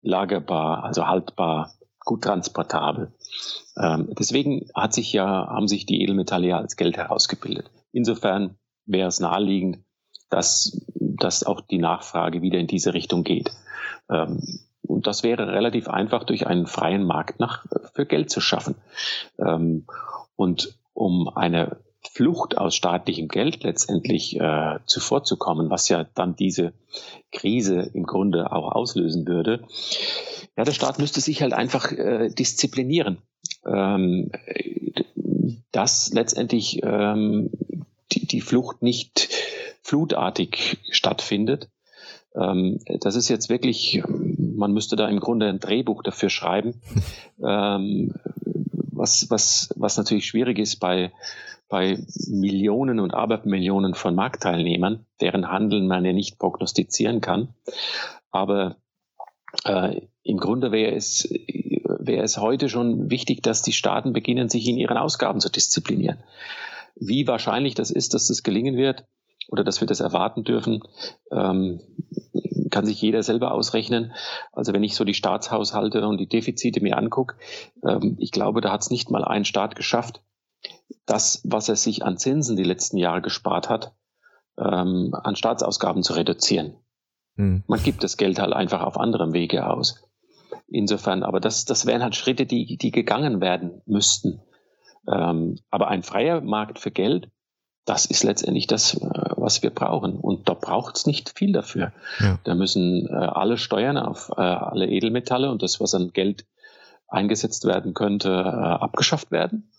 lagerbar, 0.02 0.84
also 0.84 1.08
haltbar, 1.08 1.74
gut 2.00 2.24
transportabel. 2.24 3.14
Ähm, 3.78 4.10
deswegen 4.18 4.70
hat 4.74 4.94
sich 4.94 5.14
ja, 5.14 5.48
haben 5.48 5.68
sich 5.68 5.86
die 5.86 6.02
Edelmetalle 6.02 6.48
ja 6.48 6.58
als 6.58 6.78
Geld 6.78 6.98
herausgebildet. 6.98 7.70
Insofern 7.92 8.58
wäre 8.86 9.10
es 9.10 9.20
naheliegend, 9.20 9.84
dass, 10.30 10.86
dass 10.96 11.44
auch 11.44 11.62
die 11.62 11.80
Nachfrage 11.80 12.42
wieder 12.42 12.60
in 12.60 12.68
diese 12.68 12.94
Richtung 12.94 13.24
geht. 13.24 13.52
Ähm, 14.10 14.60
und 14.82 15.06
das 15.06 15.24
wäre 15.24 15.48
relativ 15.48 15.90
einfach 15.90 16.24
durch 16.24 16.48
einen 16.48 16.66
freien 16.66 17.04
Markt 17.04 17.40
nach, 17.40 17.66
für 17.94 18.06
Geld 18.06 18.30
zu 18.30 18.40
schaffen. 18.40 18.76
Ähm, 19.38 19.86
und 20.36 20.78
um 20.94 21.30
eine 21.30 21.78
Flucht 22.12 22.58
aus 22.58 22.76
staatlichem 22.76 23.28
Geld 23.28 23.64
letztendlich 23.64 24.40
äh, 24.40 24.80
zuvorzukommen, 24.86 25.70
was 25.70 25.90
ja 25.90 26.06
dann 26.16 26.36
diese 26.36 26.74
Krise 27.32 27.92
im 27.94 28.04
Grunde 28.04 28.52
auch 28.52 28.72
auslösen 28.72 29.28
würde. 29.28 29.64
Ja, 30.56 30.64
der 30.64 30.72
Staat 30.72 31.00
müsste 31.00 31.22
sich 31.22 31.42
halt 31.42 31.54
einfach 31.54 31.92
äh, 31.92 32.30
disziplinieren, 32.30 33.18
ähm, 33.66 34.32
dass 35.72 36.12
letztendlich 36.14 36.82
ähm, 36.84 37.52
die, 38.12 38.26
die 38.26 38.42
Flucht 38.42 38.82
nicht 38.82 39.30
flutartig 39.88 40.80
stattfindet. 40.92 41.70
Ähm, 42.36 42.80
das 43.00 43.16
ist 43.16 43.30
jetzt 43.30 43.50
wirklich, 43.50 44.04
man 44.06 44.74
müsste 44.74 44.98
da 44.98 45.08
im 45.08 45.22
Grunde 45.22 45.48
ein 45.48 45.60
Drehbuch 45.60 46.04
dafür 46.04 46.30
schreiben, 46.30 46.82
ähm, 47.44 48.14
was, 48.92 49.30
was, 49.30 49.70
was 49.78 49.98
natürlich 49.98 50.26
schwierig 50.26 50.60
ist 50.60 50.78
bei, 50.82 51.14
bei 51.70 52.04
Millionen 52.28 53.00
und 53.00 53.14
Abermillionen 53.14 53.94
von 53.94 54.14
Marktteilnehmern, 54.14 55.06
deren 55.22 55.50
Handeln 55.50 55.88
man 55.88 56.04
ja 56.04 56.12
nicht 56.12 56.38
prognostizieren 56.38 57.22
kann. 57.22 57.54
Aber 58.30 58.76
äh, 59.64 60.02
im 60.24 60.38
Grunde 60.38 60.74
wäre 60.74 60.96
es, 60.96 61.30
wäre 61.30 62.24
es 62.24 62.38
heute 62.38 62.68
schon 62.68 63.10
wichtig, 63.10 63.42
dass 63.42 63.62
die 63.62 63.72
Staaten 63.72 64.12
beginnen, 64.12 64.50
sich 64.50 64.68
in 64.68 64.78
ihren 64.78 64.98
Ausgaben 64.98 65.40
zu 65.40 65.50
disziplinieren. 65.50 66.18
Wie 66.96 67.26
wahrscheinlich 67.28 67.76
das 67.76 67.90
ist, 67.90 68.14
dass 68.14 68.28
das 68.28 68.44
gelingen 68.44 68.76
wird, 68.76 69.06
oder 69.50 69.64
dass 69.64 69.82
wir 69.82 69.88
das 69.88 70.00
erwarten 70.00 70.44
dürfen, 70.44 70.84
ähm, 71.32 71.82
kann 72.70 72.86
sich 72.86 73.02
jeder 73.02 73.24
selber 73.24 73.54
ausrechnen. 73.54 74.14
Also 74.52 74.74
wenn 74.74 74.84
ich 74.84 74.96
so 74.96 75.04
die 75.04 75.14
Staatshaushalte 75.14 76.06
und 76.08 76.18
die 76.18 76.28
Defizite 76.28 76.82
mir 76.82 76.98
angucke, 76.98 77.36
ähm, 77.84 78.18
ich 78.20 78.32
glaube, 78.32 78.62
da 78.62 78.72
hat 78.72 78.82
es 78.82 78.90
nicht 78.90 79.10
mal 79.10 79.24
ein 79.24 79.46
Staat 79.46 79.76
geschafft, 79.76 80.22
das, 81.06 81.42
was 81.46 81.70
er 81.70 81.76
sich 81.76 82.04
an 82.04 82.18
Zinsen 82.18 82.58
die 82.58 82.64
letzten 82.64 82.98
Jahre 82.98 83.22
gespart 83.22 83.70
hat, 83.70 83.94
ähm, 84.58 85.12
an 85.14 85.36
Staatsausgaben 85.36 86.04
zu 86.04 86.14
reduzieren. 86.14 86.76
Mhm. 87.36 87.64
Man 87.68 87.82
gibt 87.82 88.04
das 88.04 88.18
Geld 88.18 88.40
halt 88.40 88.54
einfach 88.54 88.82
auf 88.82 89.00
anderem 89.00 89.34
Wege 89.34 89.68
aus. 89.68 90.04
Insofern, 90.68 91.24
aber 91.24 91.40
das, 91.40 91.66
das 91.66 91.86
wären 91.86 92.04
halt 92.04 92.16
Schritte, 92.16 92.46
die, 92.46 92.78
die 92.78 92.92
gegangen 92.92 93.40
werden 93.40 93.82
müssten. 93.86 94.42
Ähm, 95.08 95.58
aber 95.70 95.88
ein 95.88 96.04
freier 96.04 96.42
Markt 96.42 96.80
für 96.80 96.92
Geld, 96.92 97.30
das 97.88 98.06
ist 98.06 98.24
letztendlich 98.24 98.68
das, 98.68 98.96
äh, 98.96 99.10
was 99.38 99.64
wir 99.64 99.70
brauchen. 99.70 100.18
Und 100.18 100.50
da 100.50 100.54
braucht 100.54 100.98
es 100.98 101.08
nicht 101.08 101.38
viel 101.38 101.54
dafür. 101.54 101.94
Ja. 102.20 102.38
Da 102.44 102.54
müssen 102.54 103.08
äh, 103.08 103.14
alle 103.14 103.58
Steuern 103.58 103.98
auf 103.98 104.30
äh, 104.38 104.42
alle 104.42 104.88
Edelmetalle 104.88 105.50
und 105.50 105.64
das, 105.64 105.80
was 105.80 105.96
an 105.96 106.12
Geld 106.12 106.46
eingesetzt 107.08 107.66
werden 107.66 107.94
könnte, 107.94 108.30
äh, 108.30 108.34
abgeschafft 108.34 109.32
werden. 109.32 109.72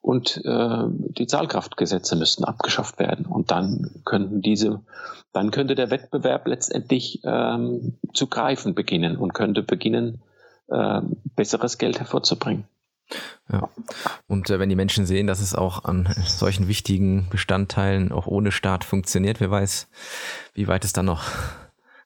Und 0.00 0.42
äh, 0.44 0.84
die 0.88 1.26
Zahlkraftgesetze 1.26 2.16
müssten 2.16 2.44
abgeschafft 2.44 2.98
werden. 2.98 3.26
Und 3.26 3.50
dann 3.50 4.02
könnten 4.04 4.40
diese, 4.40 4.80
dann 5.32 5.50
könnte 5.50 5.74
der 5.74 5.90
Wettbewerb 5.90 6.46
letztendlich 6.46 7.20
ähm, 7.24 7.98
zu 8.14 8.26
greifen 8.26 8.74
beginnen 8.74 9.16
und 9.16 9.34
könnte 9.34 9.62
beginnen, 9.62 10.22
äh, 10.68 11.02
besseres 11.36 11.76
Geld 11.76 11.98
hervorzubringen. 11.98 12.64
Ja. 13.52 13.68
Und 14.26 14.50
äh, 14.50 14.58
wenn 14.58 14.68
die 14.68 14.76
Menschen 14.76 15.06
sehen, 15.06 15.26
dass 15.26 15.40
es 15.40 15.54
auch 15.54 15.84
an 15.84 16.08
solchen 16.26 16.68
wichtigen 16.68 17.28
Bestandteilen 17.30 18.12
auch 18.12 18.26
ohne 18.26 18.52
Staat 18.52 18.84
funktioniert, 18.84 19.40
wer 19.40 19.50
weiß, 19.50 19.88
wie 20.54 20.66
weit 20.66 20.84
es 20.84 20.92
dann 20.92 21.06
noch 21.06 21.24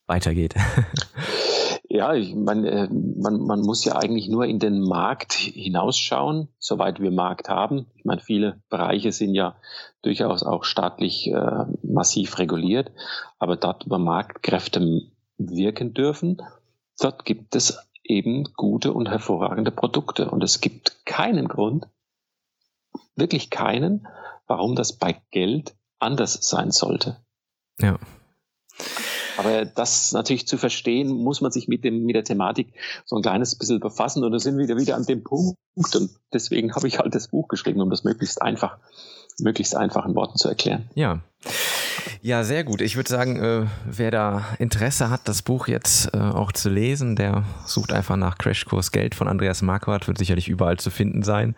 weitergeht. 0.07 0.55
Ja, 1.91 2.13
ich 2.13 2.35
meine, 2.35 2.71
äh, 2.71 2.89
man, 2.91 3.41
man 3.41 3.61
muss 3.63 3.83
ja 3.85 3.97
eigentlich 3.97 4.29
nur 4.29 4.45
in 4.45 4.59
den 4.59 4.83
Markt 4.83 5.33
hinausschauen, 5.33 6.49
soweit 6.59 7.01
wir 7.01 7.11
Markt 7.11 7.49
haben. 7.49 7.87
Ich 7.95 8.05
meine, 8.05 8.21
viele 8.21 8.61
Bereiche 8.69 9.11
sind 9.11 9.35
ja 9.35 9.57
durchaus 10.03 10.43
auch 10.43 10.65
staatlich 10.65 11.29
äh, 11.29 11.65
massiv 11.83 12.39
reguliert, 12.39 12.93
aber 13.39 13.57
dort, 13.57 13.87
wo 13.89 13.97
Marktkräfte 13.97 15.01
wirken 15.39 15.95
dürfen, 15.95 16.43
dort 17.01 17.25
gibt 17.25 17.57
es 17.57 17.79
eben 18.09 18.45
gute 18.57 18.93
und 18.93 19.09
hervorragende 19.09 19.71
Produkte. 19.71 20.31
Und 20.31 20.43
es 20.43 20.61
gibt 20.61 21.05
keinen 21.05 21.47
Grund, 21.47 21.87
wirklich 23.15 23.51
keinen, 23.51 24.09
warum 24.47 24.75
das 24.75 24.95
bei 24.95 25.21
Geld 25.31 25.77
anders 25.99 26.39
sein 26.41 26.71
sollte. 26.71 27.19
Ja. 27.79 27.99
Aber 29.37 29.65
das 29.65 30.13
natürlich 30.13 30.49
zu 30.49 30.59
verstehen, 30.59 31.11
muss 31.11 31.41
man 31.41 31.53
sich 31.53 31.69
mit, 31.69 31.85
dem, 31.85 32.05
mit 32.05 32.17
der 32.17 32.25
Thematik 32.25 32.73
so 33.05 33.15
ein 33.15 33.23
kleines 33.23 33.55
bisschen 33.55 33.79
befassen. 33.79 34.25
Und 34.25 34.33
da 34.33 34.39
sind 34.41 34.57
wir 34.59 34.65
wieder, 34.65 34.79
wieder 34.79 34.97
an 34.97 35.05
dem 35.05 35.23
Punkt. 35.23 35.57
Und 35.77 36.11
deswegen 36.33 36.75
habe 36.75 36.89
ich 36.89 36.99
halt 36.99 37.15
das 37.15 37.29
Buch 37.29 37.47
geschrieben, 37.47 37.81
um 37.81 37.91
das 37.91 38.03
möglichst 38.03 38.43
einfach, 38.43 38.79
möglichst 39.39 39.77
einfach 39.77 40.07
in 40.07 40.17
Worten 40.17 40.39
zu 40.39 40.49
erklären. 40.49 40.91
Ja. 40.95 41.21
Ja, 42.21 42.43
sehr 42.43 42.65
gut. 42.65 42.81
Ich 42.81 42.97
würde 42.97 43.09
sagen, 43.09 43.43
äh, 43.43 43.67
wer 43.85 44.11
da 44.11 44.45
Interesse 44.59 45.11
hat, 45.11 45.23
das 45.27 45.43
Buch 45.43 45.69
jetzt 45.69 46.13
äh, 46.15 46.19
auch 46.19 46.53
zu 46.53 46.69
lesen, 46.69 47.17
der 47.17 47.45
sucht 47.65 47.93
einfach 47.93 48.17
nach 48.17 48.39
Crashkurs 48.39 48.91
Geld 48.91 49.15
von 49.15 49.29
Andreas 49.29 49.63
Marquardt, 49.63 50.09
wird 50.09 50.19
sicherlich 50.19 50.49
überall 50.49 50.79
zu 50.79 50.91
finden 50.91 51.23
sein. 51.23 51.55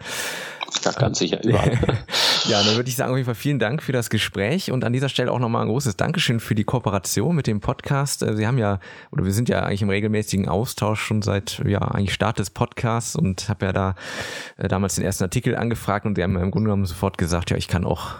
Ja, 0.85 0.93
ganz 0.93 1.19
sicher, 1.19 1.43
überall. 1.43 1.73
ja, 2.49 2.63
dann 2.63 2.77
würde 2.77 2.89
ich 2.89 2.97
sagen, 2.97 3.11
auf 3.11 3.17
jeden 3.17 3.27
Fall 3.27 3.35
vielen 3.35 3.59
Dank 3.59 3.83
für 3.83 3.93
das 3.93 4.09
Gespräch 4.09 4.71
und 4.71 4.85
an 4.85 4.93
dieser 4.93 5.09
Stelle 5.09 5.33
auch 5.33 5.39
nochmal 5.39 5.63
ein 5.63 5.69
großes 5.69 5.97
Dankeschön 5.97 6.41
für 6.41 6.55
die 6.55 6.65
Kooperation 6.65 7.35
mit 7.35 7.47
dem 7.47 7.61
Podcast. 7.61 8.23
Äh, 8.23 8.37
Sie 8.37 8.47
haben 8.47 8.59
ja, 8.59 8.79
oder 9.11 9.25
wir 9.25 9.33
sind 9.33 9.49
ja 9.49 9.61
eigentlich 9.61 9.83
im 9.83 9.91
regelmäßigen 9.91 10.49
Austausch 10.49 11.01
schon 11.01 11.23
seit, 11.23 11.63
ja, 11.67 11.81
eigentlich 11.81 12.15
Start 12.15 12.39
des 12.39 12.51
Podcasts 12.51 13.17
und 13.17 13.49
habe 13.49 13.67
ja 13.67 13.73
da 13.73 13.95
äh, 14.59 14.69
damals 14.69 14.95
den 14.95 15.05
ersten 15.05 15.25
Artikel 15.25 15.57
angefragt 15.57 16.07
und 16.07 16.17
Sie 16.17 16.23
haben 16.23 16.37
im 16.37 16.51
Grunde 16.51 16.69
genommen 16.69 16.87
sofort 16.87 17.19
gesagt, 17.19 17.51
ja, 17.51 17.57
ich 17.57 17.69
kann 17.69 17.85
auch 17.85 18.17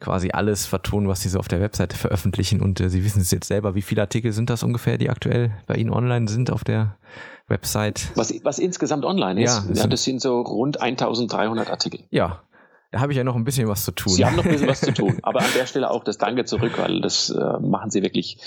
quasi 0.00 0.30
alles 0.32 0.66
vertonen, 0.66 1.08
was 1.08 1.20
Sie 1.20 1.28
so 1.28 1.38
auf 1.38 1.48
der 1.48 1.60
Webseite 1.90 1.96
veröffentlichen 1.96 2.60
und 2.60 2.80
äh, 2.80 2.88
Sie 2.88 3.04
wissen 3.04 3.20
es 3.20 3.30
jetzt 3.30 3.48
selber, 3.48 3.74
wie 3.74 3.82
viele 3.82 4.02
Artikel 4.02 4.32
sind 4.32 4.50
das 4.50 4.62
ungefähr, 4.62 4.98
die 4.98 5.10
aktuell 5.10 5.52
bei 5.66 5.74
Ihnen 5.74 5.90
online 5.90 6.28
sind 6.28 6.50
auf 6.50 6.64
der 6.64 6.96
Website. 7.48 8.12
Was, 8.14 8.32
was 8.44 8.58
insgesamt 8.58 9.04
online 9.04 9.42
ist, 9.42 9.64
ja, 9.68 9.82
ja 9.82 9.86
das 9.86 10.04
sind 10.04 10.20
so 10.20 10.40
rund 10.40 10.80
1300 10.80 11.70
Artikel. 11.70 12.00
Ja, 12.10 12.40
da 12.92 13.00
habe 13.00 13.12
ich 13.12 13.18
ja 13.18 13.24
noch 13.24 13.36
ein 13.36 13.44
bisschen 13.44 13.68
was 13.68 13.84
zu 13.84 13.92
tun. 13.92 14.12
Sie 14.12 14.24
haben 14.24 14.36
noch 14.36 14.44
ein 14.44 14.50
bisschen 14.50 14.68
was 14.68 14.80
zu 14.80 14.92
tun. 14.92 15.18
Aber 15.22 15.40
an 15.40 15.50
der 15.56 15.66
Stelle 15.66 15.90
auch 15.90 16.02
das 16.04 16.18
Danke 16.18 16.44
zurück, 16.44 16.72
weil 16.76 17.00
das 17.00 17.30
äh, 17.30 17.58
machen 17.60 17.90
Sie 17.90 18.02
wirklich 18.02 18.38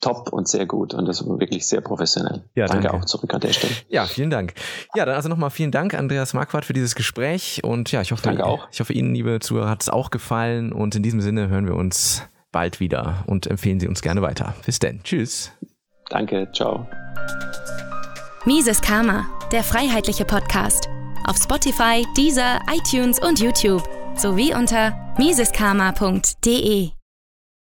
top 0.00 0.30
und 0.30 0.46
sehr 0.46 0.66
gut 0.66 0.92
und 0.92 1.06
das 1.06 1.26
wirklich 1.26 1.66
sehr 1.66 1.80
professionell. 1.80 2.44
Ja, 2.54 2.66
danke, 2.66 2.88
danke, 2.88 2.98
auch 2.98 3.04
zurück 3.06 3.32
an 3.32 3.40
der 3.40 3.54
Stelle. 3.54 3.72
Ja, 3.88 4.04
vielen 4.04 4.28
Dank. 4.28 4.52
Ja, 4.94 5.06
dann 5.06 5.14
also 5.14 5.30
nochmal 5.30 5.48
vielen 5.48 5.70
Dank, 5.70 5.94
Andreas 5.94 6.34
Marquardt, 6.34 6.66
für 6.66 6.74
dieses 6.74 6.94
Gespräch 6.94 7.62
und 7.64 7.90
ja, 7.92 8.02
ich 8.02 8.12
hoffe, 8.12 8.22
danke 8.22 8.44
auch. 8.44 8.68
ich 8.70 8.80
hoffe 8.80 8.92
Ihnen, 8.92 9.14
liebe 9.14 9.40
Zuhörer, 9.40 9.70
hat 9.70 9.80
es 9.80 9.88
auch 9.88 10.10
gefallen 10.10 10.74
und 10.74 10.94
in 10.94 11.02
diesem 11.02 11.22
Sinne 11.22 11.48
hören 11.48 11.66
wir 11.66 11.74
uns 11.74 12.22
bald 12.56 12.80
wieder 12.80 13.22
und 13.26 13.46
empfehlen 13.46 13.80
Sie 13.80 13.86
uns 13.86 14.00
gerne 14.00 14.22
weiter. 14.22 14.54
Bis 14.64 14.78
denn. 14.78 15.02
Tschüss. 15.02 15.52
Danke, 16.08 16.48
ciao. 16.54 16.88
Mises 18.46 18.80
Karma, 18.80 19.26
der 19.52 19.62
freiheitliche 19.62 20.24
Podcast. 20.24 20.88
Auf 21.26 21.36
Spotify, 21.36 22.06
Deezer, 22.16 22.60
iTunes 22.74 23.18
und 23.18 23.40
YouTube 23.40 23.86
sowie 24.16 24.54
unter 24.54 24.94
miseskarma.de. 25.18 26.95